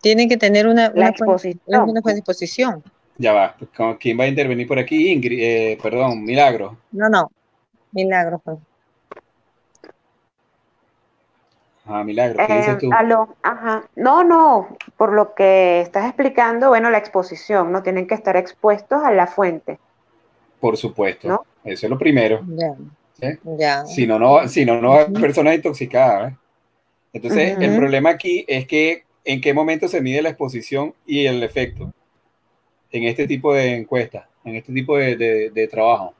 Tienen 0.00 0.28
que 0.28 0.36
tener 0.36 0.66
una, 0.66 0.86
exposición. 0.86 2.82
Ya 3.18 3.32
va. 3.32 3.56
¿Quién 4.00 4.18
va 4.18 4.24
a 4.24 4.28
intervenir 4.28 4.66
por 4.66 4.80
aquí? 4.80 5.12
Ingrid, 5.12 5.38
eh, 5.40 5.78
perdón, 5.80 6.24
Milagro. 6.24 6.76
No, 6.90 7.08
no. 7.08 7.30
Milagro. 7.92 8.38
Pues. 8.38 8.58
Ah, 11.86 12.04
Milagro, 12.04 12.46
¿qué 12.46 12.54
dices 12.54 12.78
tú? 12.78 12.90
Eh, 12.92 13.16
ajá. 13.42 13.88
No, 13.96 14.22
no, 14.24 14.76
por 14.96 15.12
lo 15.12 15.34
que 15.34 15.80
estás 15.80 16.06
explicando, 16.06 16.68
bueno, 16.68 16.90
la 16.90 16.98
exposición, 16.98 17.72
¿no? 17.72 17.82
Tienen 17.82 18.06
que 18.06 18.14
estar 18.14 18.36
expuestos 18.36 19.02
a 19.02 19.10
la 19.10 19.26
fuente. 19.26 19.78
Por 20.60 20.76
supuesto. 20.76 21.44
Eso 21.64 21.86
es 21.86 21.90
lo 21.90 21.98
primero. 21.98 22.40
Ya. 23.58 23.84
Si 23.84 24.06
no, 24.06 24.18
no, 24.18 24.48
si 24.48 24.64
no, 24.64 24.80
no 24.80 24.94
hay 24.94 25.06
personas 25.12 25.54
intoxicadas. 25.54 26.32
¿eh? 26.32 26.36
Entonces, 27.12 27.56
el 27.60 27.76
problema 27.76 28.10
aquí 28.10 28.44
es 28.48 28.66
que 28.66 29.04
en 29.24 29.40
qué 29.40 29.54
momento 29.54 29.88
se 29.88 30.00
mide 30.00 30.22
la 30.22 30.30
exposición 30.30 30.94
y 31.06 31.26
el 31.26 31.42
efecto 31.42 31.92
en 32.90 33.04
este 33.04 33.26
tipo 33.26 33.54
de 33.54 33.76
encuestas, 33.76 34.26
en 34.44 34.56
este 34.56 34.72
tipo 34.72 34.96
de, 34.96 35.68
trabajo. 35.70 36.14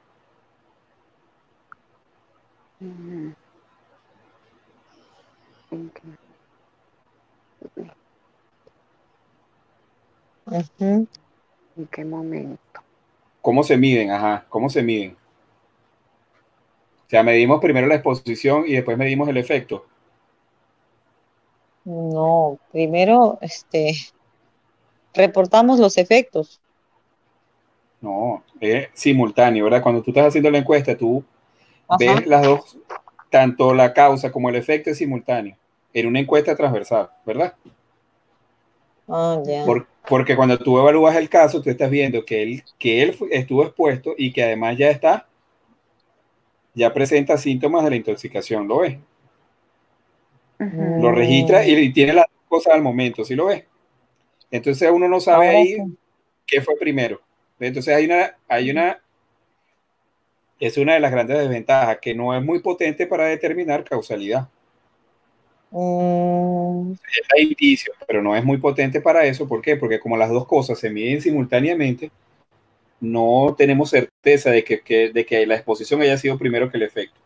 ¿En 11.76 11.86
qué 11.90 12.04
momento? 12.04 12.80
¿Cómo 13.40 13.62
se 13.62 13.76
miden? 13.76 14.10
Ajá, 14.10 14.44
¿cómo 14.48 14.68
se 14.68 14.82
miden? 14.82 15.16
O 17.06 17.10
sea, 17.10 17.22
medimos 17.22 17.60
primero 17.60 17.86
la 17.86 17.94
exposición 17.96 18.64
y 18.66 18.72
después 18.72 18.96
medimos 18.98 19.28
el 19.28 19.36
efecto. 19.36 19.86
No, 21.84 22.58
primero, 22.70 23.38
este, 23.40 23.94
reportamos 25.14 25.78
los 25.78 25.98
efectos. 25.98 26.60
No, 28.00 28.42
es 28.60 28.88
simultáneo, 28.94 29.64
¿verdad? 29.64 29.82
Cuando 29.82 30.02
tú 30.02 30.10
estás 30.10 30.28
haciendo 30.28 30.50
la 30.50 30.58
encuesta, 30.58 30.96
tú 30.96 31.24
ves 31.98 32.26
las 32.26 32.42
dos, 32.42 32.78
tanto 33.30 33.74
la 33.74 33.92
causa 33.92 34.30
como 34.30 34.48
el 34.48 34.56
efecto 34.56 34.90
es 34.90 34.98
simultáneo 34.98 35.56
en 35.92 36.06
una 36.06 36.20
encuesta 36.20 36.56
transversal, 36.56 37.10
¿verdad? 37.24 37.54
Oh, 39.06 39.42
porque 40.08 40.36
cuando 40.36 40.58
tú 40.58 40.78
evalúas 40.78 41.16
el 41.16 41.28
caso, 41.28 41.60
tú 41.60 41.70
estás 41.70 41.90
viendo 41.90 42.24
que 42.24 42.42
él, 42.42 42.64
que 42.78 43.02
él 43.02 43.16
estuvo 43.30 43.62
expuesto 43.62 44.14
y 44.16 44.32
que 44.32 44.42
además 44.42 44.76
ya 44.78 44.90
está, 44.90 45.26
ya 46.74 46.92
presenta 46.92 47.36
síntomas 47.36 47.84
de 47.84 47.90
la 47.90 47.96
intoxicación, 47.96 48.66
¿lo 48.66 48.80
ves? 48.80 48.98
Lo 50.58 51.10
registra 51.10 51.66
y, 51.66 51.92
tiene 51.92 52.12
las 52.12 52.26
cosas 52.48 52.74
al 52.74 52.82
momento, 52.82 53.24
¿sí 53.24 53.34
lo 53.34 53.46
ves? 53.46 53.64
Entonces 54.50 54.88
uno 54.90 55.08
no 55.08 55.20
sabe 55.20 55.48
ahí 55.48 55.76
qué 56.46 56.60
fue 56.60 56.76
primero. 56.76 57.20
Entonces 57.58 57.94
hay 57.94 58.06
una, 58.06 58.36
hay 58.48 58.70
una, 58.70 59.02
es 60.62 60.78
una 60.78 60.94
de 60.94 61.00
las 61.00 61.10
grandes 61.10 61.38
desventajas, 61.38 61.98
que 61.98 62.14
no 62.14 62.36
es 62.36 62.42
muy 62.42 62.60
potente 62.60 63.08
para 63.08 63.26
determinar 63.26 63.82
causalidad. 63.82 64.48
Mm. 65.72 66.92
Hay 67.34 67.42
indicios, 67.42 67.96
pero 68.06 68.22
no 68.22 68.36
es 68.36 68.44
muy 68.44 68.58
potente 68.58 69.00
para 69.00 69.24
eso. 69.24 69.48
¿Por 69.48 69.60
qué? 69.60 69.76
Porque 69.76 69.98
como 69.98 70.16
las 70.16 70.30
dos 70.30 70.46
cosas 70.46 70.78
se 70.78 70.88
miden 70.88 71.20
simultáneamente, 71.20 72.12
no 73.00 73.56
tenemos 73.58 73.90
certeza 73.90 74.50
de 74.50 74.62
que, 74.62 75.10
de 75.12 75.26
que 75.26 75.44
la 75.46 75.56
exposición 75.56 76.00
haya 76.00 76.16
sido 76.16 76.38
primero 76.38 76.70
que 76.70 76.76
el 76.76 76.84
efecto. 76.84 77.18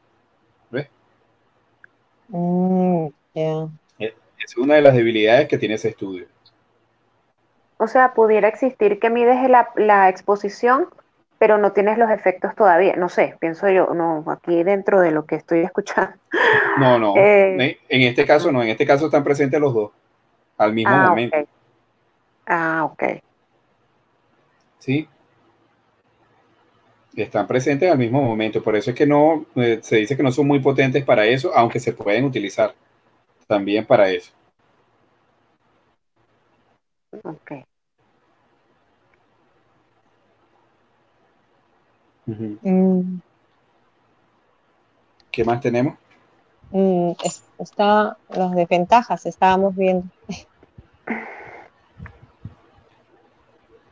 ¿Ves? 0.70 0.88
Mm, 2.28 3.08
es 3.98 4.56
una 4.56 4.76
de 4.76 4.80
las 4.80 4.94
debilidades 4.94 5.46
que 5.46 5.58
tiene 5.58 5.74
ese 5.74 5.90
estudio. 5.90 6.26
O 7.76 7.86
sea, 7.86 8.14
pudiera 8.14 8.48
existir 8.48 8.98
que 8.98 9.10
mides 9.10 9.50
la, 9.50 9.68
la 9.76 10.08
exposición, 10.08 10.88
pero 11.38 11.58
no 11.58 11.72
tienes 11.72 11.98
los 11.98 12.10
efectos 12.10 12.54
todavía. 12.54 12.96
No 12.96 13.08
sé, 13.08 13.36
pienso 13.40 13.68
yo, 13.68 13.92
no, 13.94 14.24
aquí 14.28 14.62
dentro 14.62 15.00
de 15.00 15.10
lo 15.10 15.26
que 15.26 15.36
estoy 15.36 15.60
escuchando. 15.60 16.16
No, 16.78 16.98
no, 16.98 17.14
eh, 17.16 17.78
en 17.88 18.02
este 18.02 18.24
caso 18.24 18.50
no, 18.52 18.62
en 18.62 18.70
este 18.70 18.86
caso 18.86 19.06
están 19.06 19.24
presentes 19.24 19.60
los 19.60 19.74
dos 19.74 19.90
al 20.56 20.72
mismo 20.72 20.94
ah, 20.94 21.08
momento. 21.08 21.36
Ah, 22.46 22.84
ok. 22.84 23.02
Sí. 24.78 25.08
Están 27.14 27.46
presentes 27.46 27.90
al 27.90 27.98
mismo 27.98 28.22
momento, 28.22 28.62
por 28.62 28.76
eso 28.76 28.90
es 28.90 28.96
que 28.96 29.06
no, 29.06 29.46
eh, 29.56 29.80
se 29.82 29.96
dice 29.96 30.16
que 30.16 30.22
no 30.22 30.30
son 30.30 30.46
muy 30.46 30.60
potentes 30.60 31.02
para 31.04 31.24
eso, 31.26 31.50
aunque 31.54 31.80
se 31.80 31.92
pueden 31.92 32.24
utilizar 32.24 32.74
también 33.46 33.86
para 33.86 34.10
eso. 34.10 34.32
Ok. 37.22 37.52
Mm. 42.26 43.20
¿Qué 45.30 45.44
más 45.44 45.60
tenemos? 45.60 45.96
Mm, 46.70 47.12
está 47.58 48.16
las 48.30 48.52
desventajas, 48.54 49.26
estábamos 49.26 49.74
viendo. 49.76 50.04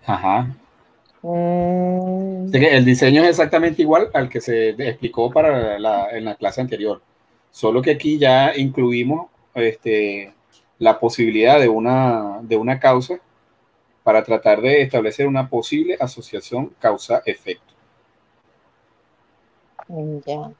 Ajá. 0.07 0.55
Mm. 1.23 2.55
El 2.55 2.85
diseño 2.85 3.23
es 3.23 3.31
exactamente 3.31 3.83
igual 3.83 4.11
al 4.12 4.29
que 4.29 4.40
se 4.40 4.70
explicó 4.70 5.31
para 5.31 5.79
la, 5.79 6.11
en 6.11 6.25
la 6.25 6.35
clase 6.35 6.61
anterior, 6.61 7.01
solo 7.51 7.81
que 7.81 7.92
aquí 7.92 8.18
ya 8.18 8.55
incluimos 8.57 9.29
este, 9.55 10.35
la 10.79 10.99
posibilidad 10.99 11.61
de 11.61 11.68
una, 11.68 12.40
de 12.42 12.57
una 12.57 12.81
causa 12.81 13.18
para 14.03 14.23
tratar 14.23 14.61
de 14.61 14.83
establecer 14.83 15.27
una 15.27 15.49
posible 15.49 15.97
asociación 15.99 16.75
causa-efecto. 16.79 17.73
Ya. 19.88 20.53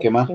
¿Qué 0.00 0.10
más? 0.10 0.28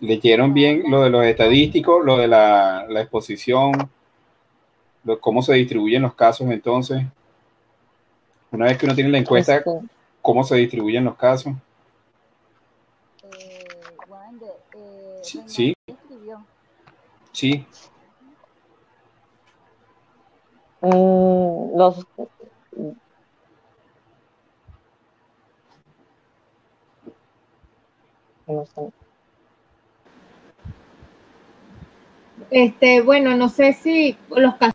¿Leyeron 0.00 0.52
bien 0.52 0.84
lo 0.88 1.02
de 1.02 1.10
los 1.10 1.24
estadísticos, 1.24 2.04
lo 2.04 2.18
de 2.18 2.28
la, 2.28 2.86
exposición, 2.90 3.72
cómo 5.20 5.42
se 5.42 5.54
distribuyen 5.54 6.02
los 6.02 6.14
casos 6.14 6.48
entonces? 6.50 7.02
Una 8.52 8.66
vez 8.66 8.78
que 8.78 8.86
uno 8.86 8.94
tiene 8.94 9.10
la 9.10 9.18
encuesta, 9.18 9.56
este. 9.56 9.70
¿cómo 10.22 10.44
se 10.44 10.56
distribuyen 10.56 11.04
los 11.04 11.16
casos? 11.16 11.54
Eh, 13.24 13.64
sí. 15.24 15.74
Sí. 17.32 17.66
Mm, 20.82 21.76
los 21.78 22.06
Este, 32.50 33.00
bueno, 33.00 33.34
no 33.36 33.48
sé 33.48 33.72
si 33.72 34.16
los 34.28 34.54
casos. 34.56 34.74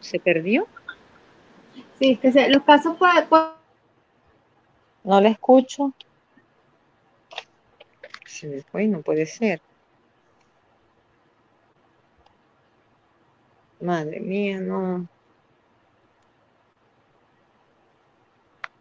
¿Se 0.00 0.18
perdió? 0.18 0.66
Sí, 1.98 2.16
que 2.16 2.48
los 2.48 2.62
casos 2.64 2.96
pueden... 2.96 3.24
No 5.04 5.20
le 5.20 5.28
escucho. 5.30 5.92
Se 8.26 8.48
me 8.48 8.62
fue, 8.62 8.86
no 8.86 9.02
puede 9.02 9.26
ser. 9.26 9.60
Madre 13.80 14.18
mía, 14.18 14.60
no. 14.60 15.06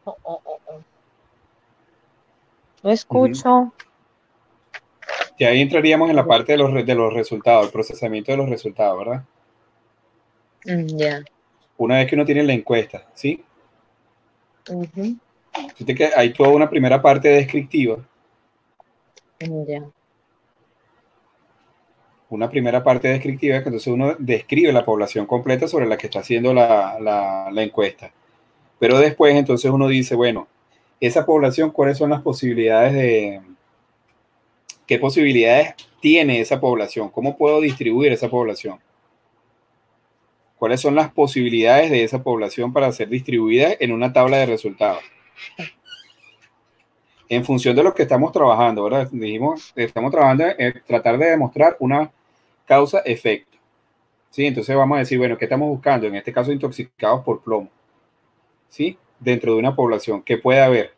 Oh, 0.06 0.18
oh, 0.24 0.42
oh, 0.46 0.82
no 2.84 2.90
escucho. 2.90 3.74
Y 5.38 5.46
ahí 5.46 5.62
entraríamos 5.62 6.10
en 6.10 6.16
la 6.16 6.26
parte 6.26 6.54
de 6.54 6.58
los, 6.58 6.74
de 6.74 6.96
los 6.96 7.14
resultados, 7.14 7.66
el 7.66 7.72
procesamiento 7.72 8.32
de 8.32 8.38
los 8.38 8.50
resultados, 8.50 9.00
¿verdad? 9.00 9.24
Mm, 10.66 10.98
ya. 10.98 11.24
Una 11.78 11.98
vez 11.98 12.08
que 12.08 12.16
uno 12.16 12.26
tiene 12.26 12.44
la 12.44 12.54
encuesta, 12.54 13.06
¿sí? 13.14 13.44
que 15.96 16.10
hay 16.16 16.34
toda 16.34 16.50
una 16.50 16.70
primera 16.70 17.02
parte 17.02 17.30
descriptiva. 17.30 17.98
Mm, 19.40 19.64
ya. 19.66 19.84
Una 22.30 22.50
primera 22.50 22.84
parte 22.84 23.10
descriptiva 23.10 23.62
que 23.62 23.70
entonces 23.70 23.94
uno 23.94 24.16
describe 24.18 24.72
la 24.74 24.86
población 24.86 25.26
completa 25.26 25.68
sobre 25.68 25.86
la 25.86 25.98
que 25.98 26.08
está 26.08 26.20
haciendo 26.20 26.54
la, 26.54 26.98
la 27.52 27.64
encuesta. 27.64 28.12
Pero 28.80 28.98
después 28.98 29.36
entonces 29.36 29.70
uno 29.70 29.88
dice, 29.88 30.16
bueno, 30.16 30.48
esa 31.00 31.26
población, 31.26 31.72
¿cuáles 31.72 31.98
son 31.98 32.10
las 32.10 32.22
posibilidades 32.22 32.94
de... 32.94 33.42
¿Qué 34.88 35.00
posibilidades 35.00 35.76
tiene 36.02 36.40
esa 36.40 36.60
población? 36.60 37.10
¿Cómo 37.10 37.38
puedo 37.38 37.62
distribuir 37.62 38.12
esa 38.12 38.30
población? 38.30 38.80
¿Cuáles 40.64 40.80
son 40.80 40.96
las 40.96 41.12
posibilidades 41.12 41.92
de 41.92 42.06
esa 42.06 42.24
población 42.24 42.72
para 42.72 42.90
ser 42.94 43.10
distribuida 43.10 43.76
en 43.82 43.92
una 43.92 44.14
tabla 44.14 44.38
de 44.38 44.46
resultados? 44.46 45.04
En 47.28 47.44
función 47.44 47.76
de 47.76 47.84
lo 47.84 47.94
que 47.94 48.04
estamos 48.04 48.32
trabajando, 48.32 48.86
¿verdad? 48.86 49.10
Dijimos, 49.12 49.74
estamos 49.76 50.10
trabajando 50.10 50.46
en 50.58 50.82
tratar 50.88 51.18
de 51.18 51.32
demostrar 51.32 51.76
una 51.82 52.10
causa-efecto. 52.66 53.58
¿Sí? 54.30 54.46
Entonces 54.46 54.74
vamos 54.74 54.96
a 54.96 55.00
decir, 55.00 55.18
bueno, 55.18 55.38
¿qué 55.38 55.44
estamos 55.44 55.68
buscando? 55.68 56.08
En 56.08 56.16
este 56.16 56.32
caso, 56.32 56.54
intoxicados 56.54 57.26
por 57.26 57.44
plomo. 57.44 57.70
¿sí? 58.70 58.98
Dentro 59.20 59.56
de 59.56 59.60
una 59.60 59.76
población, 59.76 60.22
¿qué 60.22 60.38
puede 60.38 60.62
haber? 60.62 60.94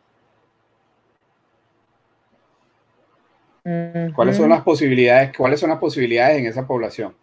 ¿Cuáles 4.14 4.36
son 4.36 4.48
las 4.48 4.62
posibilidades? 4.62 5.36
¿Cuáles 5.36 5.58
son 5.58 5.70
las 5.70 5.80
posibilidades 5.80 6.38
en 6.38 6.46
esa 6.46 6.64
población? 6.68 7.16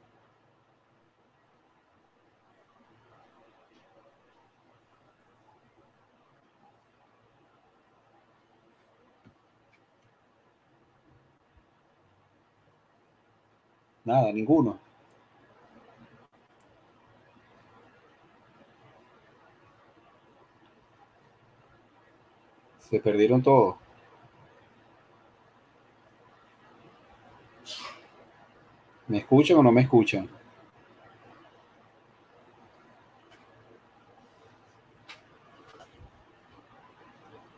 Nada, 14.05 14.31
ninguno. 14.33 14.79
Se 22.79 22.99
perdieron 22.99 23.41
todo. 23.41 23.77
¿Me 29.07 29.19
escuchan 29.19 29.57
o 29.57 29.63
no 29.63 29.71
me 29.71 29.81
escuchan? 29.81 30.29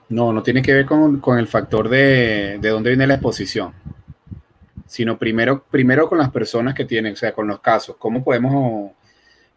No, 0.09 0.31
no 0.31 0.43
tiene 0.43 0.61
que 0.61 0.73
ver 0.73 0.85
con, 0.85 1.39
el 1.39 1.47
factor 1.47 1.89
de, 1.89 2.57
de, 2.61 2.69
dónde 2.69 2.91
viene 2.91 3.07
la 3.07 3.15
exposición, 3.15 3.73
sino 4.95 5.19
primero, 5.19 5.65
primero 5.69 6.07
con 6.07 6.17
las 6.17 6.31
personas 6.31 6.73
que 6.73 6.85
tienen, 6.85 7.13
o 7.13 7.17
sea, 7.17 7.33
con 7.33 7.47
los 7.47 7.59
casos. 7.59 7.97
¿Cómo 7.97 8.23
podemos, 8.23 8.93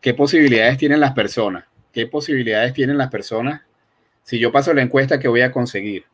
qué 0.01 0.13
posibilidades 0.13 0.79
tienen 0.79 0.99
las 0.99 1.13
personas? 1.13 1.65
¿Qué 1.93 2.09
posibilidades 2.09 2.75
tienen 2.75 2.99
las 2.99 3.09
personas 3.09 3.63
si 4.29 4.39
yo 4.39 4.53
paso 4.53 4.75
la 4.75 4.83
encuesta, 4.83 5.19
¿qué 5.19 5.27
voy 5.27 5.41
a 5.41 5.51
conseguir? 5.51 6.05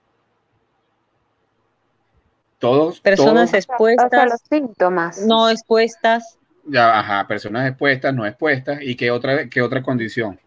Todos. 2.60 3.00
Personas 3.00 3.52
expuestas. 3.54 4.30
los 4.30 4.40
síntomas. 4.48 5.26
No 5.26 5.48
expuestas. 5.48 6.38
Ya, 6.64 6.96
ajá, 6.96 7.26
personas 7.26 7.68
expuestas, 7.68 8.14
no 8.14 8.24
expuestas. 8.24 8.78
¿Y 8.82 8.94
qué 8.94 9.10
otra, 9.10 9.48
qué 9.48 9.62
otra 9.62 9.82
condición? 9.82 10.38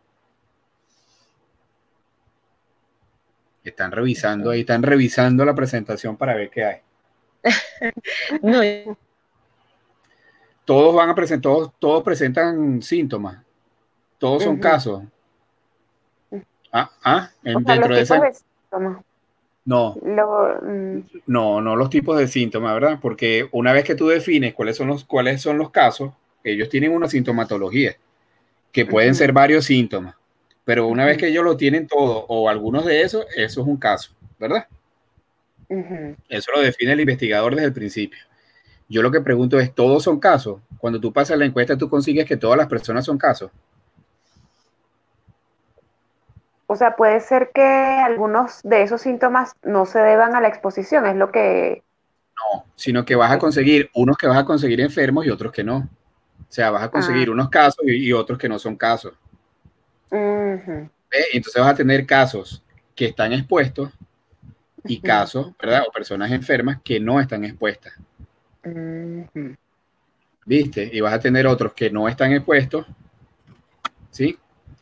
Están 3.65 3.91
revisando 3.91 4.51
ahí, 4.51 4.61
están 4.61 4.83
revisando 4.83 5.43
la 5.43 5.53
presentación 5.53 6.15
para 6.15 6.35
ver 6.35 6.49
qué 6.49 6.63
hay. 6.63 6.77
No. 8.41 8.97
Todos 10.65 10.95
van 10.95 11.09
a 11.09 11.15
presentar, 11.15 11.51
todos, 11.51 11.71
todos 11.79 12.03
presentan 12.03 12.81
síntomas. 12.81 13.39
Todos 14.17 14.43
son 14.43 14.57
casos. 14.57 15.03
Ah, 16.71 16.89
ah 17.03 17.31
dentro 17.41 17.95
de 17.95 18.01
ese. 18.01 18.19
no. 19.65 19.95
Mm. 20.01 20.99
No, 21.25 21.61
no 21.61 21.75
los 21.75 21.89
tipos 21.89 22.17
de 22.17 22.27
síntomas, 22.27 22.73
¿verdad? 22.73 22.99
Porque 23.01 23.47
una 23.51 23.73
vez 23.73 23.83
que 23.83 23.95
tú 23.95 24.07
defines 24.07 24.53
cuáles 24.53 24.75
son 24.75 24.87
los, 24.87 25.05
cuáles 25.05 25.41
son 25.41 25.57
los 25.57 25.71
casos, 25.71 26.11
ellos 26.43 26.69
tienen 26.69 26.91
una 26.91 27.07
sintomatología, 27.07 27.95
que 28.71 28.85
pueden 28.85 29.15
ser 29.15 29.31
varios 29.33 29.65
síntomas, 29.65 30.15
pero 30.63 30.87
una 30.87 31.05
vez 31.05 31.17
que 31.17 31.27
ellos 31.27 31.43
lo 31.43 31.57
tienen 31.57 31.87
todo 31.87 32.25
o 32.27 32.49
algunos 32.49 32.85
de 32.85 33.01
esos, 33.01 33.25
eso 33.35 33.61
es 33.61 33.67
un 33.67 33.77
caso, 33.77 34.11
¿verdad? 34.39 34.67
Eso 35.69 36.51
lo 36.53 36.61
define 36.61 36.93
el 36.93 37.01
investigador 37.01 37.53
desde 37.53 37.67
el 37.67 37.73
principio. 37.73 38.19
Yo 38.89 39.01
lo 39.01 39.11
que 39.11 39.21
pregunto 39.21 39.59
es, 39.59 39.73
¿todos 39.73 40.03
son 40.03 40.19
casos? 40.19 40.61
Cuando 40.77 40.99
tú 40.99 41.11
pasas 41.11 41.37
la 41.37 41.45
encuesta, 41.45 41.77
tú 41.77 41.89
consigues 41.89 42.25
que 42.25 42.37
todas 42.37 42.57
las 42.57 42.67
personas 42.67 43.03
son 43.03 43.17
casos. 43.17 43.51
O 46.67 46.75
sea, 46.75 46.95
puede 46.95 47.19
ser 47.19 47.51
que 47.53 47.63
algunos 47.63 48.61
de 48.63 48.83
esos 48.83 49.01
síntomas 49.01 49.53
no 49.63 49.85
se 49.85 49.99
deban 49.99 50.35
a 50.35 50.41
la 50.41 50.49
exposición, 50.49 51.05
es 51.05 51.15
lo 51.15 51.31
que... 51.31 51.83
No, 52.35 52.65
sino 52.75 53.03
que 53.03 53.15
vas 53.15 53.31
a 53.31 53.39
conseguir 53.39 53.89
unos 53.95 54.17
que 54.17 54.27
vas 54.27 54.37
a 54.37 54.45
conseguir 54.45 54.79
enfermos 54.81 55.25
y 55.25 55.29
otros 55.29 55.51
que 55.51 55.63
no. 55.63 55.89
O 56.39 56.51
sea, 56.51 56.71
vas 56.71 56.83
a 56.83 56.91
conseguir 56.91 57.29
ah. 57.29 57.31
unos 57.31 57.49
casos 57.49 57.83
y, 57.85 58.13
otros 58.13 58.37
que 58.37 58.47
no 58.47 58.59
son 58.59 58.75
casos. 58.75 59.13
Entonces 60.11 61.61
vas 61.61 61.71
a 61.71 61.75
tener 61.75 62.05
casos 62.05 62.63
que 62.95 63.05
están 63.05 63.33
expuestos 63.33 63.91
y 64.87 64.99
casos, 65.01 65.53
¿verdad? 65.61 65.83
O 65.87 65.91
personas 65.91 66.31
enfermas 66.31 66.79
que 66.83 66.99
no 66.99 67.19
están 67.19 67.43
expuestas. 67.43 67.93
¿Viste? 70.45 70.89
Y 70.91 71.01
vas 71.01 71.13
a 71.13 71.19
tener 71.19 71.45
otros 71.47 71.73
que 71.73 71.89
no 71.89 72.07
están 72.07 72.31
expuestos, 72.33 72.85
¿sí? 74.11 74.37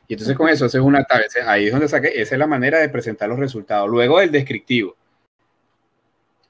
Y 0.08 0.14
entonces 0.14 0.38
con 0.38 0.50
eso 0.50 0.66
es 0.68 0.76
una 0.76 1.04
tabla. 1.04 1.26
Ahí 1.48 1.66
es 1.66 1.72
donde 1.72 1.88
saqué, 1.88 2.10
esa 2.22 2.36
es 2.36 2.40
la 2.40 2.48
manera 2.48 2.80
de 2.80 2.90
presentar 2.90 3.28
los 3.28 3.40
resultados. 3.40 3.90
Luego 3.90 4.22
el 4.22 4.32
descriptivo. 4.32 4.96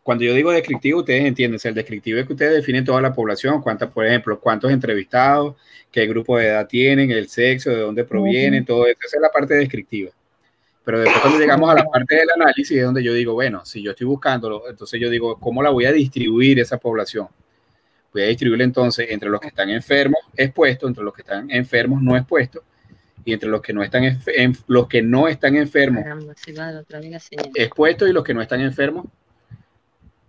cuando 0.05 0.23
yo 0.23 0.35
digo 0.35 0.51
descriptivo, 0.51 0.99
ustedes 0.99 1.25
entienden, 1.25 1.59
el 1.63 1.73
descriptivo 1.73 2.19
es 2.19 2.27
que 2.27 2.33
ustedes 2.33 2.53
definen 2.53 2.85
toda 2.85 3.01
la 3.01 3.11
población, 3.11 3.59
cuántas, 3.63 3.89
por 3.89 4.05
ejemplo, 4.05 4.39
cuántos 4.39 4.71
entrevistados, 4.71 5.55
qué 5.91 6.05
grupo 6.05 6.37
de 6.37 6.45
edad 6.45 6.67
tienen, 6.67 7.09
el 7.09 7.27
sexo, 7.27 7.71
de 7.71 7.77
dónde 7.77 8.03
provienen, 8.03 8.65
todo 8.65 8.85
eso, 8.85 8.99
esa 9.03 9.17
es 9.17 9.21
la 9.21 9.31
parte 9.31 9.55
descriptiva. 9.55 10.11
Pero 10.85 10.99
después 10.99 11.19
cuando 11.19 11.39
llegamos 11.39 11.67
a 11.67 11.73
la 11.73 11.83
parte 11.83 12.15
del 12.15 12.29
análisis 12.35 12.77
es 12.77 12.83
donde 12.83 13.03
yo 13.03 13.11
digo, 13.11 13.33
bueno, 13.33 13.65
si 13.65 13.81
yo 13.81 13.91
estoy 13.91 14.05
buscándolo, 14.05 14.69
entonces 14.69 15.01
yo 15.01 15.09
digo, 15.09 15.39
¿cómo 15.39 15.63
la 15.63 15.71
voy 15.71 15.85
a 15.85 15.91
distribuir 15.91 16.59
esa 16.59 16.77
población? 16.77 17.27
Voy 18.13 18.21
a 18.21 18.27
distribuirla 18.27 18.63
entonces 18.63 19.07
entre 19.09 19.29
los 19.29 19.41
que 19.41 19.47
están 19.47 19.69
enfermos 19.69 20.19
expuestos, 20.37 20.87
entre 20.87 21.03
los 21.03 21.13
que 21.13 21.23
están 21.23 21.49
enfermos 21.49 22.03
no 22.03 22.15
expuestos, 22.15 22.61
y 23.25 23.33
entre 23.33 23.49
los 23.49 23.61
que 23.61 23.73
no 23.73 23.81
están 23.81 24.03
en, 24.03 24.55
los 24.67 24.87
que 24.87 25.01
no 25.01 25.27
están 25.27 25.55
enfermos 25.55 26.03
expuestos 27.55 28.07
y 28.07 28.13
los 28.13 28.23
que 28.23 28.33
no 28.35 28.41
están 28.43 28.61
enfermos 28.61 29.07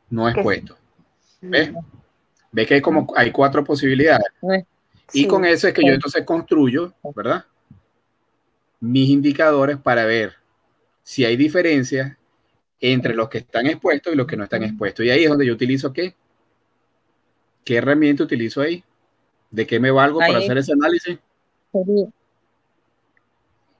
no 0.08 0.26
expuestos. 0.26 0.78
¿Ves? 1.42 1.70
¿Ves 2.50 2.66
que 2.66 2.74
hay 2.74 2.80
como 2.80 3.12
hay 3.14 3.30
cuatro 3.30 3.62
posibilidades? 3.62 4.26
Y 5.12 5.26
con 5.26 5.44
eso 5.44 5.68
es 5.68 5.74
que 5.74 5.86
yo 5.86 5.92
entonces 5.92 6.24
construyo, 6.24 6.94
¿verdad? 7.14 7.44
Mis 8.80 9.10
indicadores 9.10 9.76
para 9.76 10.06
ver 10.06 10.45
si 11.06 11.24
hay 11.24 11.36
diferencias 11.36 12.16
entre 12.80 13.14
los 13.14 13.28
que 13.28 13.38
están 13.38 13.68
expuestos 13.68 14.12
y 14.12 14.16
los 14.16 14.26
que 14.26 14.36
no 14.36 14.42
están 14.42 14.64
expuestos. 14.64 15.06
Y 15.06 15.10
ahí 15.10 15.22
es 15.22 15.28
donde 15.28 15.46
yo 15.46 15.52
utilizo 15.52 15.92
qué? 15.92 16.16
¿Qué 17.64 17.76
herramienta 17.76 18.24
utilizo 18.24 18.60
ahí? 18.60 18.82
¿De 19.52 19.68
qué 19.68 19.78
me 19.78 19.92
valgo 19.92 20.18
para 20.18 20.38
hacer 20.38 20.58
ese 20.58 20.72
análisis? 20.72 21.16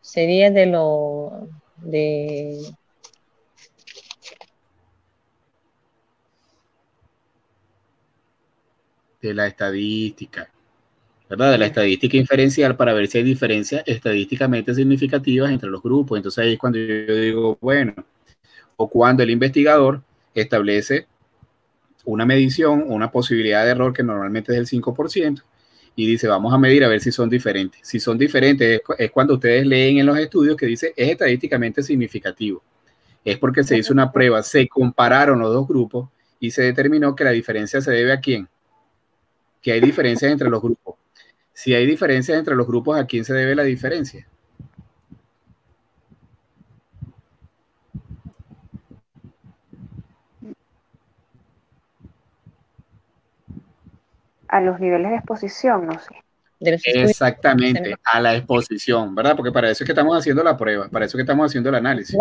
sería 0.01 0.53
de 0.53 0.67
lo 0.67 1.49
de 1.79 2.61
de 9.21 9.35
la 9.35 9.49
estadística, 9.49 10.49
¿verdad? 11.29 11.53
De 11.53 11.59
la 11.59 11.67
estadística 11.67 12.17
inferencial 12.17 12.77
para 12.77 12.93
ver 12.93 13.09
si 13.09 13.19
hay 13.19 13.25
diferencias 13.25 13.83
estadísticamente 13.87 14.75
significativas 14.75 15.51
entre 15.51 15.71
los 15.71 15.83
grupos. 15.83 16.19
Entonces 16.19 16.45
ahí 16.45 16.53
es 16.55 16.59
cuando 16.59 16.79
yo 16.79 17.15
digo, 17.15 17.59
bueno, 17.61 17.95
o 18.77 18.89
cuando 18.89 19.23
el 19.23 19.31
investigador 19.31 20.03
establece 20.35 21.07
una 22.05 22.25
medición, 22.25 22.85
una 22.87 23.11
posibilidad 23.11 23.65
de 23.65 23.71
error 23.71 23.93
que 23.93 24.03
normalmente 24.03 24.53
es 24.53 24.59
del 24.59 24.83
5%, 24.83 25.43
y 25.99 26.07
dice, 26.07 26.29
vamos 26.29 26.53
a 26.53 26.59
medir 26.59 26.85
a 26.85 26.89
ver 26.89 27.01
si 27.01 27.11
son 27.11 27.29
diferentes. 27.31 27.81
Si 27.83 27.99
son 27.99 28.19
diferentes, 28.19 28.83
es, 28.99 29.11
cuando 29.11 29.35
ustedes 29.35 29.67
leen 29.67 29.99
en 29.99 30.07
los 30.07 30.19
estudios 30.19 30.57
que 30.57 30.67
dice, 30.67 30.93
es 30.95 31.11
estadísticamente 31.11 31.83
significativo. 31.83 32.63
Es 33.25 33.39
porque 33.39 33.65
se 33.65 33.79
hizo 33.79 33.95
una 33.95 34.13
prueba, 34.13 34.43
se 34.43 34.69
compararon 34.69 35.39
los 35.41 35.53
dos 35.53 35.67
grupos 35.67 36.11
y 36.39 36.51
se 36.51 36.63
determinó 36.63 37.17
que 37.17 37.25
la 37.25 37.31
diferencia 37.31 37.81
se 37.81 37.91
debe 37.91 38.13
a 38.13 38.21
quién. 38.21 38.47
Que 39.63 39.73
hay 39.73 39.81
diferencias 39.81 40.31
entre 40.31 40.51
los 40.51 40.63
grupos. 40.63 40.86
Si 41.57 41.73
hay 41.73 41.87
diferencias 41.87 42.39
entre 42.39 42.55
los 42.55 42.67
grupos, 42.67 43.01
¿a 43.01 43.07
quién 43.07 43.25
se 43.25 43.33
debe 43.33 43.55
la 43.55 43.63
diferencia? 43.63 44.29
a 54.49 54.61
los 54.61 54.79
niveles 54.79 55.11
de 55.11 55.17
exposición, 55.17 55.87
no 55.87 55.99
sé. 55.99 56.15
Exactamente, 56.61 57.97
a 58.05 58.21
la 58.21 58.37
exposición, 58.37 59.15
¿verdad? 59.15 59.35
Porque 59.35 59.51
para 59.51 59.71
eso 59.71 59.83
es 59.83 59.87
que 59.87 59.93
estamos 59.93 60.17
haciendo 60.17 60.45
la 60.45 60.57
prueba, 60.57 60.89
para 60.89 61.07
eso 61.07 61.17
es 61.17 61.19
que 61.19 61.23
estamos 61.23 61.47
haciendo 61.47 61.71
el 61.71 61.75
análisis. 61.75 62.17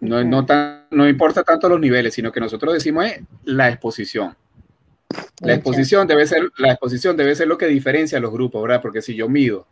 No, 0.00 0.24
no, 0.24 0.46
no 0.90 1.08
importa 1.08 1.44
tanto 1.44 1.68
los 1.68 1.80
niveles, 1.80 2.14
sino 2.14 2.32
que 2.32 2.40
nosotros 2.40 2.74
decimos 2.74 3.06
es 3.06 3.22
la 3.44 3.68
exposición. 3.68 4.36
La 5.40 5.54
exposición, 5.54 6.06
debe 6.06 6.26
ser, 6.26 6.50
la 6.58 6.72
exposición 6.72 7.16
debe 7.16 7.34
ser 7.34 7.48
lo 7.48 7.56
que 7.56 7.66
diferencia 7.66 8.18
a 8.18 8.20
los 8.20 8.30
grupos, 8.30 8.62
¿verdad? 8.62 8.82
Porque 8.82 9.02
si 9.02 9.14
yo 9.14 9.28
mido 9.28 9.66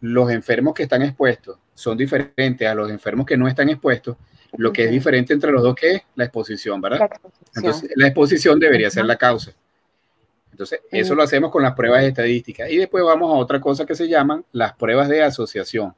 los 0.00 0.30
enfermos 0.30 0.74
que 0.74 0.84
están 0.84 1.02
expuestos 1.02 1.58
son 1.74 1.96
diferentes 1.96 2.66
a 2.66 2.74
los 2.74 2.90
enfermos 2.90 3.26
que 3.26 3.36
no 3.36 3.46
están 3.46 3.68
expuestos, 3.68 4.16
lo 4.56 4.72
que 4.72 4.84
es 4.84 4.90
diferente 4.90 5.32
entre 5.32 5.52
los 5.52 5.62
dos 5.62 5.74
que 5.74 5.92
es 5.92 6.02
la 6.14 6.24
exposición, 6.24 6.80
¿verdad? 6.80 7.08
Entonces, 7.54 7.90
la 7.94 8.06
exposición 8.08 8.58
debería 8.58 8.90
ser 8.90 9.04
la 9.04 9.16
causa. 9.16 9.52
Entonces, 10.50 10.80
eso 10.90 11.14
lo 11.14 11.22
hacemos 11.22 11.50
con 11.50 11.62
las 11.62 11.74
pruebas 11.74 12.02
estadísticas. 12.04 12.70
Y 12.70 12.76
después 12.76 13.04
vamos 13.04 13.32
a 13.32 13.36
otra 13.36 13.60
cosa 13.60 13.86
que 13.86 13.94
se 13.94 14.08
llaman 14.08 14.44
las 14.52 14.74
pruebas 14.74 15.08
de 15.08 15.22
asociación. 15.22 15.94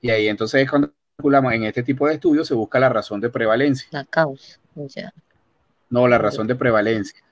Y 0.00 0.10
ahí 0.10 0.28
entonces 0.28 0.68
cuando 0.68 0.92
calculamos 1.16 1.54
en 1.54 1.64
este 1.64 1.82
tipo 1.82 2.06
de 2.06 2.14
estudios 2.14 2.46
se 2.46 2.54
busca 2.54 2.78
la 2.78 2.90
razón 2.90 3.20
de 3.20 3.30
prevalencia. 3.30 3.88
La 3.90 4.04
causa, 4.04 4.58
No, 5.88 6.08
la 6.08 6.18
razón 6.18 6.46
de 6.46 6.54
prevalencia. 6.54 7.22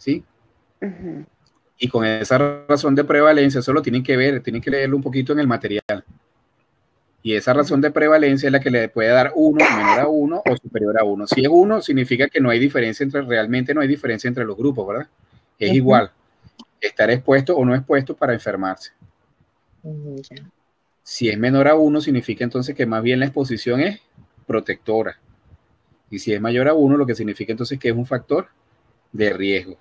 ¿Sí? 0.00 0.24
Y 1.78 1.88
con 1.88 2.06
esa 2.06 2.64
razón 2.66 2.94
de 2.94 3.04
prevalencia, 3.04 3.60
eso 3.60 3.72
lo 3.74 3.82
tienen 3.82 4.02
que 4.02 4.16
ver, 4.16 4.42
tienen 4.42 4.62
que 4.62 4.70
leerlo 4.70 4.96
un 4.96 5.02
poquito 5.02 5.34
en 5.34 5.40
el 5.40 5.46
material. 5.46 6.04
Y 7.22 7.34
esa 7.34 7.52
razón 7.52 7.82
de 7.82 7.90
prevalencia 7.90 8.46
es 8.46 8.52
la 8.52 8.60
que 8.60 8.70
le 8.70 8.88
puede 8.88 9.10
dar 9.10 9.32
uno 9.34 9.62
menor 9.76 10.00
a 10.00 10.08
uno 10.08 10.42
o 10.44 10.56
superior 10.56 10.98
a 10.98 11.04
uno. 11.04 11.26
Si 11.26 11.42
es 11.42 11.48
uno, 11.50 11.82
significa 11.82 12.28
que 12.28 12.40
no 12.40 12.48
hay 12.48 12.58
diferencia 12.58 13.04
entre, 13.04 13.20
realmente 13.20 13.74
no 13.74 13.82
hay 13.82 13.88
diferencia 13.88 14.26
entre 14.26 14.46
los 14.46 14.56
grupos, 14.56 14.88
¿verdad? 14.88 15.08
Es 15.58 15.74
igual 15.74 16.10
estar 16.80 17.10
expuesto 17.10 17.54
o 17.54 17.62
no 17.66 17.74
expuesto 17.74 18.16
para 18.16 18.32
enfermarse. 18.32 18.92
Si 21.02 21.28
es 21.28 21.38
menor 21.38 21.68
a 21.68 21.74
uno, 21.74 22.00
significa 22.00 22.42
entonces 22.42 22.74
que 22.74 22.86
más 22.86 23.02
bien 23.02 23.20
la 23.20 23.26
exposición 23.26 23.80
es 23.80 24.00
protectora. 24.46 25.18
Y 26.08 26.20
si 26.20 26.32
es 26.32 26.40
mayor 26.40 26.68
a 26.68 26.74
uno, 26.74 26.96
lo 26.96 27.04
que 27.04 27.14
significa 27.14 27.52
entonces 27.52 27.78
que 27.78 27.90
es 27.90 27.94
un 27.94 28.06
factor 28.06 28.48
de 29.12 29.30
riesgo. 29.34 29.76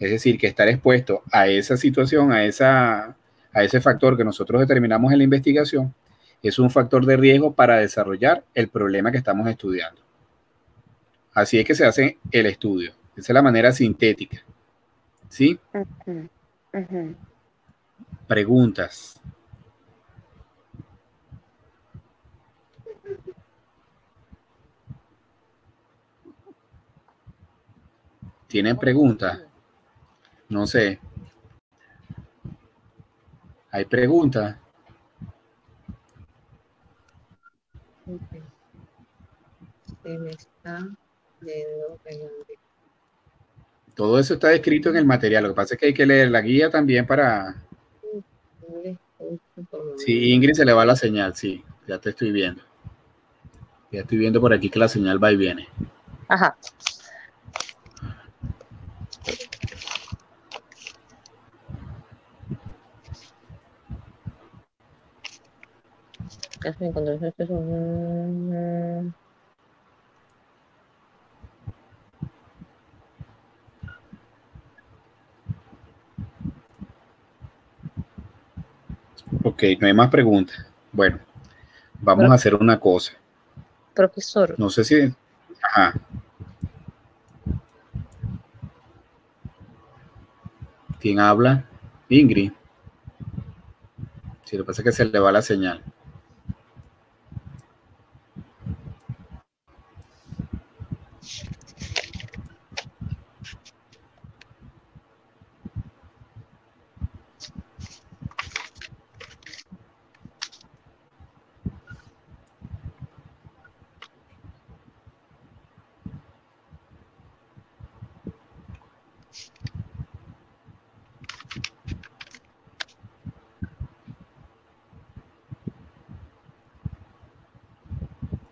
Es 0.00 0.10
decir, 0.10 0.38
que 0.38 0.46
estar 0.46 0.66
expuesto 0.66 1.22
a 1.30 1.46
esa 1.46 1.76
situación, 1.76 2.32
a, 2.32 2.44
esa, 2.44 3.16
a 3.52 3.62
ese 3.62 3.82
factor 3.82 4.16
que 4.16 4.24
nosotros 4.24 4.62
determinamos 4.62 5.12
en 5.12 5.18
la 5.18 5.24
investigación, 5.24 5.94
es 6.42 6.58
un 6.58 6.70
factor 6.70 7.04
de 7.04 7.18
riesgo 7.18 7.52
para 7.52 7.76
desarrollar 7.76 8.42
el 8.54 8.68
problema 8.68 9.12
que 9.12 9.18
estamos 9.18 9.46
estudiando. 9.46 10.00
Así 11.34 11.58
es 11.58 11.66
que 11.66 11.74
se 11.74 11.84
hace 11.84 12.18
el 12.32 12.46
estudio. 12.46 12.92
Esa 13.14 13.32
es 13.32 13.34
la 13.34 13.42
manera 13.42 13.72
sintética. 13.72 14.42
¿Sí? 15.28 15.60
Preguntas. 18.26 19.20
¿Tienen 28.48 28.78
preguntas? 28.78 29.49
No 30.50 30.66
sé. 30.66 31.00
¿Hay 33.70 33.84
preguntas? 33.84 34.56
Todo 43.94 44.18
eso 44.18 44.34
está 44.34 44.52
escrito 44.52 44.90
en 44.90 44.96
el 44.96 45.06
material. 45.06 45.44
Lo 45.44 45.48
que 45.50 45.54
pasa 45.54 45.74
es 45.74 45.80
que 45.80 45.86
hay 45.86 45.94
que 45.94 46.06
leer 46.06 46.30
la 46.30 46.40
guía 46.40 46.68
también 46.68 47.06
para. 47.06 47.54
Sí, 49.98 50.32
Ingrid 50.32 50.54
se 50.54 50.64
le 50.64 50.72
va 50.72 50.84
la 50.84 50.96
señal, 50.96 51.36
sí, 51.36 51.64
ya 51.86 51.98
te 51.98 52.10
estoy 52.10 52.32
viendo. 52.32 52.62
Ya 53.92 54.00
estoy 54.00 54.18
viendo 54.18 54.40
por 54.40 54.52
aquí 54.52 54.68
que 54.68 54.78
la 54.78 54.88
señal 54.88 55.22
va 55.22 55.30
y 55.30 55.36
viene. 55.36 55.68
Ajá. 56.28 56.56
Casi 66.60 66.84
encontré 66.84 67.14
esto 67.14 67.42
es 67.42 67.48
un... 67.50 69.14
Ok, 79.42 79.62
no 79.80 79.86
hay 79.86 79.94
más 79.94 80.10
preguntas. 80.10 80.66
Bueno, 80.92 81.18
vamos 82.00 82.30
a 82.30 82.34
hacer 82.34 82.54
una 82.54 82.78
cosa. 82.78 83.12
Profesor. 83.94 84.54
No 84.58 84.68
sé 84.68 84.84
si... 84.84 85.14
Ajá. 85.62 85.94
¿Quién 91.00 91.20
habla? 91.20 91.64
Ingrid. 92.10 92.52
Si 94.44 94.58
lo 94.58 94.64
que 94.64 94.66
pasa 94.66 94.82
es 94.82 94.84
que 94.84 94.92
se 94.92 95.06
le 95.06 95.18
va 95.18 95.32
la 95.32 95.40
señal. 95.40 95.82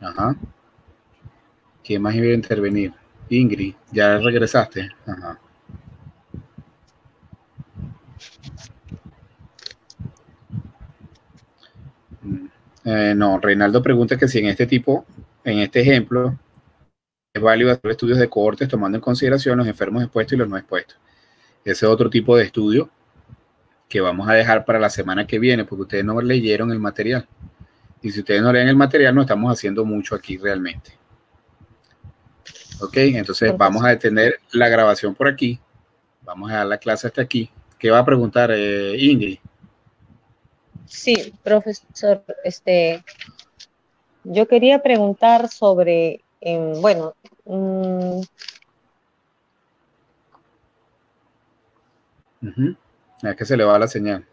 Ajá. 0.00 0.34
¿Quién 1.88 2.02
más 2.02 2.14
iba 2.14 2.26
a 2.26 2.34
intervenir? 2.34 2.92
Ingrid, 3.30 3.74
¿ya 3.92 4.18
regresaste? 4.18 4.90
Mm, 12.20 12.46
eh, 12.84 13.14
no, 13.16 13.40
Reinaldo 13.40 13.82
pregunta 13.82 14.18
que 14.18 14.28
si 14.28 14.38
en 14.38 14.48
este 14.48 14.66
tipo, 14.66 15.06
en 15.42 15.60
este 15.60 15.80
ejemplo, 15.80 16.38
es 17.32 17.40
válido 17.40 17.70
hacer 17.70 17.90
estudios 17.90 18.18
de 18.18 18.28
cohortes 18.28 18.68
tomando 18.68 18.98
en 18.98 19.02
consideración 19.02 19.56
los 19.56 19.66
enfermos 19.66 20.02
expuestos 20.02 20.34
y 20.34 20.36
los 20.36 20.48
no 20.50 20.58
expuestos. 20.58 20.98
Ese 21.64 21.86
es 21.86 21.90
otro 21.90 22.10
tipo 22.10 22.36
de 22.36 22.44
estudio 22.44 22.90
que 23.88 24.02
vamos 24.02 24.28
a 24.28 24.34
dejar 24.34 24.66
para 24.66 24.78
la 24.78 24.90
semana 24.90 25.26
que 25.26 25.38
viene, 25.38 25.64
porque 25.64 25.82
ustedes 25.84 26.04
no 26.04 26.20
leyeron 26.20 26.70
el 26.70 26.80
material. 26.80 27.26
Y 28.02 28.10
si 28.10 28.20
ustedes 28.20 28.42
no 28.42 28.52
leen 28.52 28.68
el 28.68 28.76
material, 28.76 29.14
no 29.14 29.22
estamos 29.22 29.50
haciendo 29.50 29.86
mucho 29.86 30.14
aquí 30.14 30.36
realmente. 30.36 30.98
Ok, 32.80 32.96
entonces 32.96 33.56
vamos 33.56 33.84
a 33.84 33.88
detener 33.88 34.40
la 34.52 34.68
grabación 34.68 35.14
por 35.14 35.28
aquí. 35.28 35.58
Vamos 36.22 36.50
a 36.50 36.56
dar 36.56 36.66
la 36.66 36.78
clase 36.78 37.06
hasta 37.06 37.22
aquí. 37.22 37.50
¿Qué 37.78 37.90
va 37.90 37.98
a 38.00 38.04
preguntar 38.04 38.50
eh, 38.52 38.96
Ingrid? 38.98 39.38
Sí, 40.86 41.34
profesor, 41.42 42.22
este, 42.44 43.04
yo 44.24 44.48
quería 44.48 44.82
preguntar 44.82 45.48
sobre, 45.48 46.22
em, 46.40 46.80
bueno, 46.80 47.14
mm, 47.44 48.20
Es 53.22 53.36
que 53.36 53.44
se 53.44 53.56
le 53.56 53.64
va 53.64 53.78
la 53.78 53.88
señal. 53.88 54.24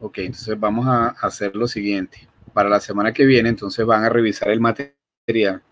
Ok, 0.00 0.18
entonces 0.18 0.58
vamos 0.58 0.86
a 0.86 1.08
hacer 1.08 1.56
lo 1.56 1.66
siguiente. 1.66 2.28
Para 2.52 2.68
la 2.68 2.78
semana 2.78 3.12
que 3.12 3.26
viene, 3.26 3.48
entonces 3.48 3.84
van 3.84 4.04
a 4.04 4.08
revisar 4.08 4.48
el 4.50 4.60
material. 4.60 5.62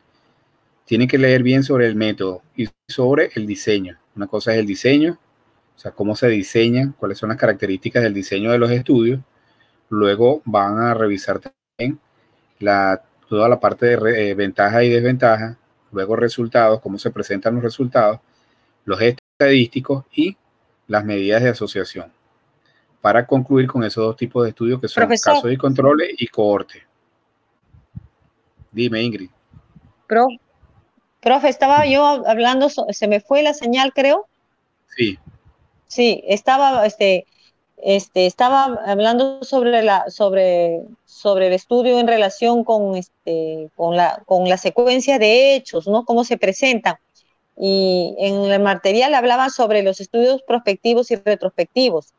Tienen 0.85 1.07
que 1.09 1.19
leer 1.19 1.43
bien 1.45 1.63
sobre 1.63 1.87
el 1.87 1.95
método 1.95 2.43
y 2.57 2.69
sobre 2.89 3.31
el 3.37 3.47
diseño. 3.47 3.99
Una 4.17 4.27
cosa 4.27 4.53
es 4.53 4.59
el 4.59 4.67
diseño, 4.67 5.19
o 5.77 5.79
sea, 5.79 5.93
cómo 5.93 6.17
se 6.17 6.29
diseña, 6.29 6.93
cuáles 6.99 7.19
son 7.19 7.29
las 7.29 7.39
características 7.39 8.03
del 8.03 8.15
diseño 8.15 8.51
de 8.51 8.59
los 8.59 8.71
estudios. 8.71 9.21
Luego 9.91 10.43
van 10.45 10.79
a 10.79 10.95
revisar 10.95 11.41
también 11.41 12.01
toda 13.29 13.49
la 13.49 13.61
parte 13.61 13.87
de 13.87 14.31
eh, 14.31 14.35
ventaja 14.35 14.83
y 14.83 14.91
desventaja. 14.91 15.57
Luego 15.93 16.17
resultados, 16.17 16.81
cómo 16.81 16.99
se 16.99 17.11
presentan 17.11 17.55
los 17.55 17.65
resultados, 17.65 18.21
los 18.85 19.01
estadísticos 19.01 20.05
y 20.13 20.37
las 20.89 21.05
medidas 21.05 21.43
de 21.43 21.51
asociación 21.51 22.16
para 23.01 23.27
concluir 23.27 23.67
con 23.67 23.85
esos 23.85 24.05
dos 24.05 24.17
tipos 24.17 24.43
de 24.45 24.51
estudios 24.51 24.81
que 24.81 24.89
son 24.89 25.09
casos 25.09 25.51
y 25.51 25.57
controles 25.57 26.11
y 26.19 26.27
cohorte. 26.27 26.83
Dime, 28.73 29.03
Ingrid. 29.03 29.31
Pro, 30.07 30.27
profe, 31.21 31.49
estaba 31.49 31.87
yo 31.87 32.05
hablando, 32.05 32.69
se 32.69 33.09
me 33.09 33.21
fue 33.21 33.43
la 33.43 33.55
señal, 33.55 33.93
creo. 33.93 34.27
Sí. 34.97 35.19
Sí, 35.87 36.23
estaba, 36.27 36.85
este, 36.85 37.27
este, 37.79 38.27
estaba 38.27 38.79
hablando 38.87 39.43
sobre 39.43 39.83
la, 39.83 40.11
sobre, 40.11 40.83
sobre 41.05 41.49
el 41.49 41.53
estudio 41.53 41.99
en 42.01 42.07
relación 42.07 42.65
con, 42.65 42.97
este, 42.97 43.71
con 43.77 43.97
la, 43.97 44.23
con 44.27 44.49
la 44.49 44.57
secuencia 44.57 45.19
de 45.19 45.55
hechos, 45.55 45.87
¿no? 45.87 46.05
Cómo 46.05 46.25
se 46.25 46.39
presentan. 46.39 46.97
Y 47.59 48.15
en 48.19 48.45
el 48.51 48.61
material 48.61 49.15
hablaba 49.15 49.49
sobre 49.49 49.83
los 49.83 50.01
estudios 50.01 50.43
prospectivos 50.43 51.11
y 51.11 51.17
retrospectivos 51.17 52.13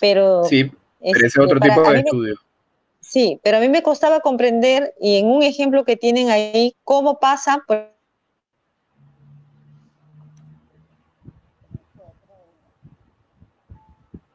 pero... 0.00 0.44
Sí, 0.44 0.70
ese 1.00 1.26
es 1.26 1.38
otro 1.38 1.56
este, 1.56 1.68
tipo 1.68 1.90
de 1.90 1.98
estudio. 1.98 2.34
sí, 3.00 3.40
pero 3.42 3.58
a 3.58 3.60
mí 3.60 3.68
me 3.68 3.82
costaba 3.82 4.20
comprender, 4.20 4.94
y 5.00 5.18
en 5.18 5.26
un 5.26 5.42
ejemplo 5.42 5.84
que 5.84 5.96
tienen 5.96 6.30
ahí, 6.30 6.74
cómo 6.84 7.18
pasa... 7.18 7.64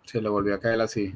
Se 0.05 0.21
le 0.21 0.29
volvió 0.29 0.55
a 0.55 0.59
caer 0.59 0.81
así. 0.81 1.13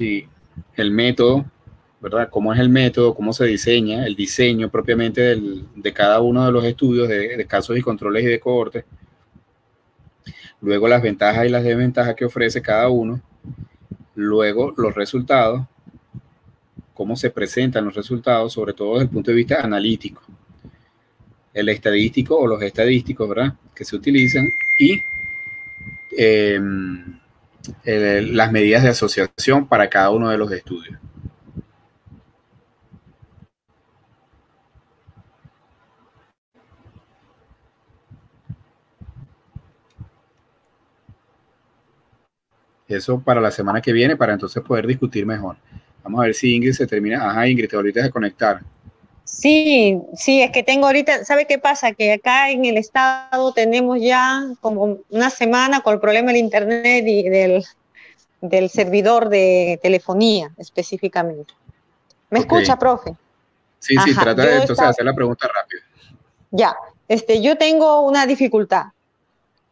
Sí, 0.00 0.26
el 0.76 0.89
método, 1.00 1.46
¿verdad? 1.98 2.28
¿Cómo 2.30 2.52
es 2.52 2.60
el 2.60 2.68
método? 2.68 3.14
¿Cómo 3.14 3.32
se 3.32 3.46
diseña? 3.46 4.06
El 4.06 4.14
diseño 4.14 4.70
propiamente 4.70 5.34
de 5.76 5.92
cada 5.94 6.20
uno 6.20 6.44
de 6.44 6.52
los 6.52 6.64
estudios 6.64 7.08
de, 7.08 7.46
casos 7.46 7.78
y 7.78 7.80
controles 7.80 8.22
y 8.24 8.26
de 8.26 8.38
cohortes. 8.38 8.84
Luego 10.60 10.88
las 10.88 11.00
ventajas 11.00 11.46
y 11.46 11.48
las 11.48 11.64
desventajas 11.64 12.14
que 12.14 12.26
ofrece 12.26 12.60
cada 12.60 12.90
uno. 12.90 13.22
Luego 14.14 14.74
los 14.76 14.94
resultados, 14.94 15.62
cómo 16.92 17.16
se 17.16 17.30
presentan 17.30 17.86
los 17.86 17.94
resultados, 17.94 18.52
sobre 18.52 18.74
todo 18.74 18.94
desde 18.94 19.04
el 19.04 19.10
punto 19.10 19.30
de 19.30 19.38
vista 19.38 19.62
analítico. 19.62 20.22
El 21.54 21.70
estadístico 21.70 22.36
o 22.36 22.46
los 22.46 22.60
estadísticos, 22.60 23.26
¿verdad? 23.26 23.54
Que 23.74 23.86
se 23.86 23.96
utilizan 23.96 24.46
y 24.78 25.00
las 27.84 28.52
medidas 28.52 28.82
de 28.82 28.90
asociación 28.90 29.66
para 29.66 29.88
cada 29.88 30.10
uno 30.10 30.28
de 30.28 30.38
los 30.38 30.50
estudios. 30.52 30.98
Eso 42.90 43.20
para 43.20 43.40
la 43.40 43.52
semana 43.52 43.80
que 43.80 43.92
viene, 43.92 44.16
para 44.16 44.32
entonces 44.32 44.62
poder 44.64 44.84
discutir 44.86 45.24
mejor. 45.24 45.56
Vamos 46.02 46.20
a 46.20 46.24
ver 46.24 46.34
si 46.34 46.54
Ingrid 46.54 46.72
se 46.72 46.88
termina. 46.88 47.30
Ajá, 47.30 47.46
Ingrid, 47.46 47.68
te 47.68 47.76
ahorita 47.76 48.02
de 48.02 48.10
conectar. 48.10 48.60
Sí, 49.30 50.02
sí, 50.16 50.42
es 50.42 50.50
que 50.50 50.64
tengo 50.64 50.86
ahorita, 50.86 51.24
¿sabe 51.24 51.46
qué 51.46 51.56
pasa? 51.56 51.92
Que 51.92 52.14
acá 52.14 52.50
en 52.50 52.64
el 52.64 52.76
estado 52.76 53.52
tenemos 53.52 54.00
ya 54.00 54.44
como 54.60 54.98
una 55.08 55.30
semana 55.30 55.82
con 55.82 55.94
el 55.94 56.00
problema 56.00 56.32
del 56.32 56.38
internet 56.38 57.04
y 57.06 57.28
del, 57.28 57.64
del 58.40 58.68
servidor 58.68 59.28
de 59.28 59.78
telefonía 59.82 60.50
específicamente. 60.58 61.54
¿Me 62.28 62.40
escucha, 62.40 62.76
profe? 62.76 63.14
Sí, 63.78 63.94
sí, 64.04 64.14
trata 64.16 64.44
de 64.44 64.62
entonces 64.62 64.84
hacer 64.84 65.04
la 65.04 65.14
pregunta 65.14 65.46
rápido. 65.46 65.82
Ya, 66.50 66.76
este, 67.06 67.40
yo 67.40 67.56
tengo 67.56 68.00
una 68.00 68.26
dificultad. 68.26 68.86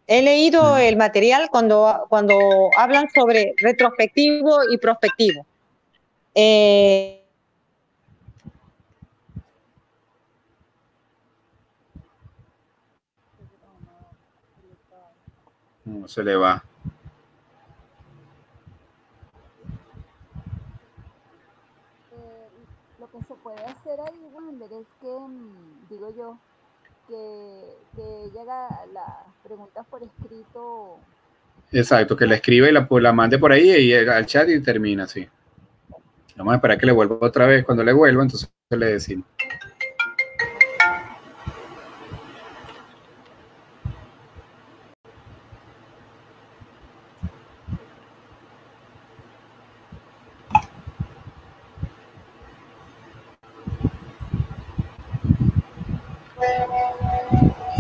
He 0.07 0.23
leído 0.23 0.79
el 0.79 0.97
material 0.97 1.49
cuando, 1.51 2.07
cuando 2.09 2.39
hablan 2.77 3.09
sobre 3.13 3.55
retrospectivo 3.59 4.61
y 4.71 4.79
prospectivo. 4.79 5.45
Eh, 6.37 7.18
No 15.89 16.07
se 16.07 16.22
le 16.22 16.36
va. 16.36 16.62
Eh, 22.12 22.49
lo 22.99 23.11
que 23.11 23.18
se 23.26 23.34
puede 23.34 23.64
hacer 23.64 24.01
ahí, 24.01 24.28
Wander, 24.32 24.72
es 24.72 24.86
que, 25.01 25.09
mm, 25.09 25.89
digo 25.89 26.14
yo, 26.14 26.39
que, 27.09 27.76
que 27.97 28.30
llega 28.39 28.68
las 28.93 29.14
preguntas 29.43 29.86
por 29.89 30.03
escrito. 30.03 30.99
Exacto, 31.72 32.16
que 32.16 32.26
la 32.26 32.34
escriba 32.34 32.68
y 32.68 32.72
la, 32.72 32.86
pues, 32.86 33.03
la 33.03 33.12
mande 33.12 33.39
por 33.39 33.53
ahí 33.53 33.70
y 33.70 33.95
al 33.95 34.26
chat 34.26 34.49
y 34.49 34.61
termina 34.62 35.05
así. 35.05 35.26
Vamos 36.36 36.53
a 36.53 36.57
esperar 36.57 36.78
que 36.78 36.86
le 36.86 36.93
vuelva 36.93 37.18
otra 37.20 37.47
vez. 37.47 37.64
Cuando 37.64 37.82
le 37.82 37.93
vuelva, 37.93 38.22
entonces 38.22 38.49
le 38.70 38.86
decimos. 38.86 39.26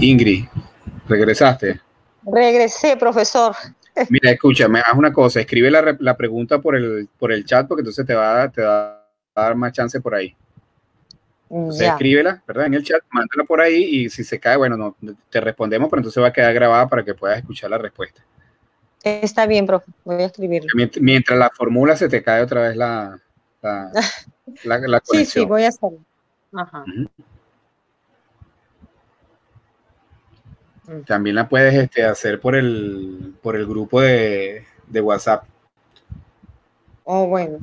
Ingrid, 0.00 0.44
¿regresaste? 1.08 1.80
Regresé, 2.24 2.96
profesor. 2.96 3.54
Mira, 4.10 4.30
escúchame, 4.30 4.80
haz 4.80 4.94
una 4.96 5.12
cosa, 5.12 5.40
escribe 5.40 5.70
la, 5.70 5.96
la, 5.98 6.16
pregunta 6.16 6.60
por 6.60 6.76
el, 6.76 7.08
por 7.18 7.32
el 7.32 7.44
chat 7.44 7.66
porque 7.66 7.80
entonces 7.80 8.06
te 8.06 8.14
va, 8.14 8.48
te 8.48 8.62
va 8.62 9.04
a 9.34 9.42
dar 9.42 9.56
más 9.56 9.72
chance 9.72 10.00
por 10.00 10.14
ahí. 10.14 10.36
Entonces 11.50 11.88
escríbela, 11.88 12.42
¿verdad? 12.46 12.66
En 12.66 12.74
el 12.74 12.84
chat, 12.84 13.02
mándala 13.10 13.44
por 13.44 13.60
ahí 13.60 13.82
y 13.82 14.10
si 14.10 14.22
se 14.22 14.38
cae, 14.38 14.56
bueno, 14.56 14.76
no, 14.76 14.96
te 15.30 15.40
respondemos, 15.40 15.88
pero 15.88 16.00
entonces 16.00 16.22
va 16.22 16.28
a 16.28 16.32
quedar 16.32 16.54
grabada 16.54 16.86
para 16.86 17.04
que 17.04 17.14
puedas 17.14 17.38
escuchar 17.38 17.70
la 17.70 17.78
respuesta. 17.78 18.22
Está 19.02 19.46
bien, 19.46 19.66
profe, 19.66 19.90
voy 20.04 20.22
a 20.22 20.26
escribirlo. 20.26 20.68
Mientras, 21.00 21.38
la 21.38 21.50
fórmula 21.50 21.96
se 21.96 22.08
te 22.08 22.22
cae 22.22 22.42
otra 22.42 22.68
vez 22.68 22.76
la, 22.76 23.18
la, 23.62 23.90
la, 24.64 25.00
conexión. 25.00 25.24
Sí, 25.24 25.24
sí, 25.24 25.44
voy 25.44 25.64
a 25.64 25.68
hacerlo. 25.68 25.98
Ajá. 26.52 26.84
También 31.06 31.36
la 31.36 31.48
puedes 31.48 31.74
este, 31.74 32.04
hacer 32.04 32.40
por 32.40 32.56
el, 32.56 33.34
por 33.42 33.56
el 33.56 33.66
grupo 33.66 34.00
de, 34.00 34.64
de, 34.86 35.00
WhatsApp. 35.00 35.44
Oh, 37.04 37.26
bueno. 37.26 37.58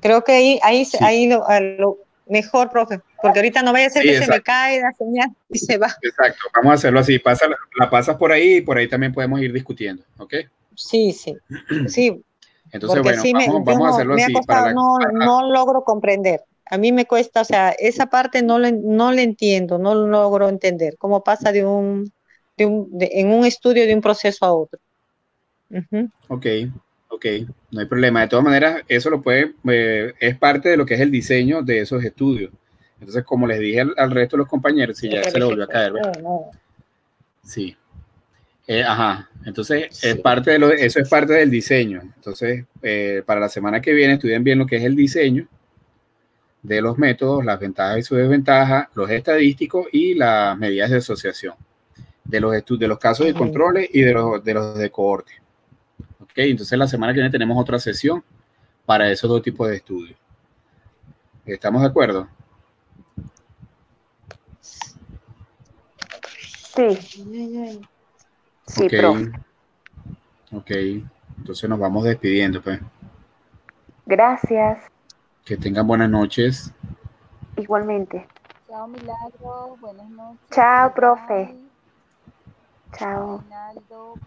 Creo 0.00 0.24
que 0.24 0.32
ahí, 0.32 0.60
ahí, 0.62 0.86
ahí 1.00 1.26
lo, 1.26 1.44
lo, 1.78 1.98
mejor, 2.26 2.70
profe, 2.70 3.00
porque 3.22 3.38
ahorita 3.38 3.62
no 3.62 3.72
vaya 3.72 3.86
a 3.86 3.90
ser 3.90 4.02
que 4.02 4.22
se 4.22 4.30
me 4.30 4.40
cae 4.40 4.80
la 4.80 4.92
señal 4.92 5.30
y 5.50 5.58
se 5.58 5.78
va. 5.78 5.94
Exacto, 6.02 6.44
vamos 6.54 6.70
a 6.70 6.74
hacerlo 6.74 7.00
así. 7.00 7.18
Pasa, 7.18 7.46
la 7.78 7.90
pasas 7.90 8.16
por 8.16 8.32
ahí 8.32 8.56
y 8.56 8.60
por 8.62 8.78
ahí 8.78 8.88
también 8.88 9.12
podemos 9.12 9.40
ir 9.40 9.52
discutiendo, 9.52 10.02
¿ok? 10.18 10.34
Sí, 10.74 11.12
sí. 11.12 11.36
Sí. 11.88 12.22
Entonces, 12.72 13.02
bueno, 13.02 13.62
vamos, 13.62 13.88
a 13.88 13.94
hacerlo 13.94 14.14
así. 14.14 14.32
no, 14.74 14.98
no 15.12 15.50
logro 15.50 15.84
comprender. 15.84 16.42
A 16.66 16.78
mí 16.78 16.92
me 16.92 17.04
cuesta, 17.04 17.42
o 17.42 17.44
sea, 17.44 17.70
esa 17.70 18.06
parte 18.06 18.42
no 18.42 18.58
le, 18.58 18.72
no 18.72 19.12
le 19.12 19.22
entiendo, 19.22 19.78
no 19.78 19.94
logro 19.94 20.48
entender 20.48 20.96
cómo 20.98 21.22
pasa 21.22 21.52
de 21.52 21.64
un, 21.64 22.10
de 22.56 22.66
un 22.66 22.88
en 23.00 23.30
un 23.30 23.44
estudio 23.44 23.86
de 23.86 23.94
un 23.94 24.00
proceso 24.00 24.44
a 24.44 24.52
otro. 24.52 24.78
Ok, 26.28 26.46
ok, 27.08 27.26
no 27.70 27.80
hay 27.80 27.86
problema. 27.86 28.20
De 28.22 28.28
todas 28.28 28.44
maneras, 28.44 28.82
eso 28.88 29.10
lo 29.10 29.22
puede, 29.22 29.54
eh, 29.70 30.12
es 30.20 30.36
parte 30.36 30.68
de 30.68 30.76
lo 30.76 30.86
que 30.86 30.94
es 30.94 31.00
el 31.00 31.10
diseño 31.10 31.62
de 31.62 31.80
esos 31.80 32.04
estudios. 32.04 32.52
Entonces, 33.00 33.24
como 33.24 33.46
les 33.46 33.58
dije 33.58 33.80
al, 33.80 34.10
resto 34.10 34.36
de 34.36 34.42
los 34.42 34.48
compañeros, 34.48 34.96
si 34.96 35.10
ya 35.10 35.24
se 35.24 35.38
le 35.38 35.44
volvió 35.44 35.64
a 35.64 35.68
caer, 35.68 35.92
Sí. 37.42 37.76
Eh, 38.66 38.82
ajá, 38.82 39.28
entonces 39.44 40.02
es 40.02 40.16
parte 40.20 40.52
de 40.52 40.58
lo, 40.58 40.70
eso 40.70 40.98
es 40.98 41.08
parte 41.08 41.34
del 41.34 41.50
diseño. 41.50 42.00
Entonces, 42.00 42.64
eh, 42.82 43.22
para 43.26 43.40
la 43.40 43.50
semana 43.50 43.82
que 43.82 43.92
viene 43.92 44.14
estudien 44.14 44.42
bien 44.42 44.58
lo 44.58 44.66
que 44.66 44.76
es 44.76 44.84
el 44.84 44.96
diseño 44.96 45.46
de 46.62 46.80
los 46.80 46.96
métodos, 46.96 47.44
las 47.44 47.60
ventajas 47.60 47.98
y 47.98 48.02
sus 48.02 48.16
desventajas, 48.16 48.88
los 48.94 49.10
estadísticos 49.10 49.86
y 49.92 50.14
las 50.14 50.56
medidas 50.56 50.90
de 50.90 50.96
asociación 50.96 51.54
de 52.24 52.40
los, 52.40 52.52
de 52.52 52.88
los 52.88 52.98
casos 52.98 53.26
de 53.26 53.34
controles 53.34 53.88
y 53.92 54.00
de 54.00 54.12
los 54.12 54.42
de, 54.42 54.54
los 54.54 54.78
de 54.78 54.90
cohorte. 54.90 55.32
Ok, 56.20 56.32
entonces 56.36 56.78
la 56.78 56.88
semana 56.88 57.12
que 57.12 57.18
viene 57.18 57.30
tenemos 57.30 57.60
otra 57.60 57.78
sesión 57.78 58.24
para 58.86 59.10
esos 59.10 59.28
dos 59.28 59.42
tipos 59.42 59.68
de 59.68 59.76
estudios. 59.76 60.18
¿Estamos 61.44 61.82
de 61.82 61.88
acuerdo? 61.88 62.28
Sí. 66.74 66.96
Sí, 68.66 68.86
ok. 68.86 69.34
Ok, 70.52 70.70
entonces 71.38 71.68
nos 71.68 71.78
vamos 71.78 72.04
despidiendo, 72.04 72.62
pues. 72.62 72.80
Gracias. 74.06 74.78
Que 75.44 75.56
tengan 75.56 75.86
buenas 75.86 76.10
noches. 76.10 76.72
Igualmente. 77.56 78.26
Chao, 78.66 78.88
Milagro. 78.88 79.76
Buenas 79.80 80.08
noches. 80.10 80.40
Chao, 80.50 80.92
profe. 80.94 81.63
Chao. 82.98 83.44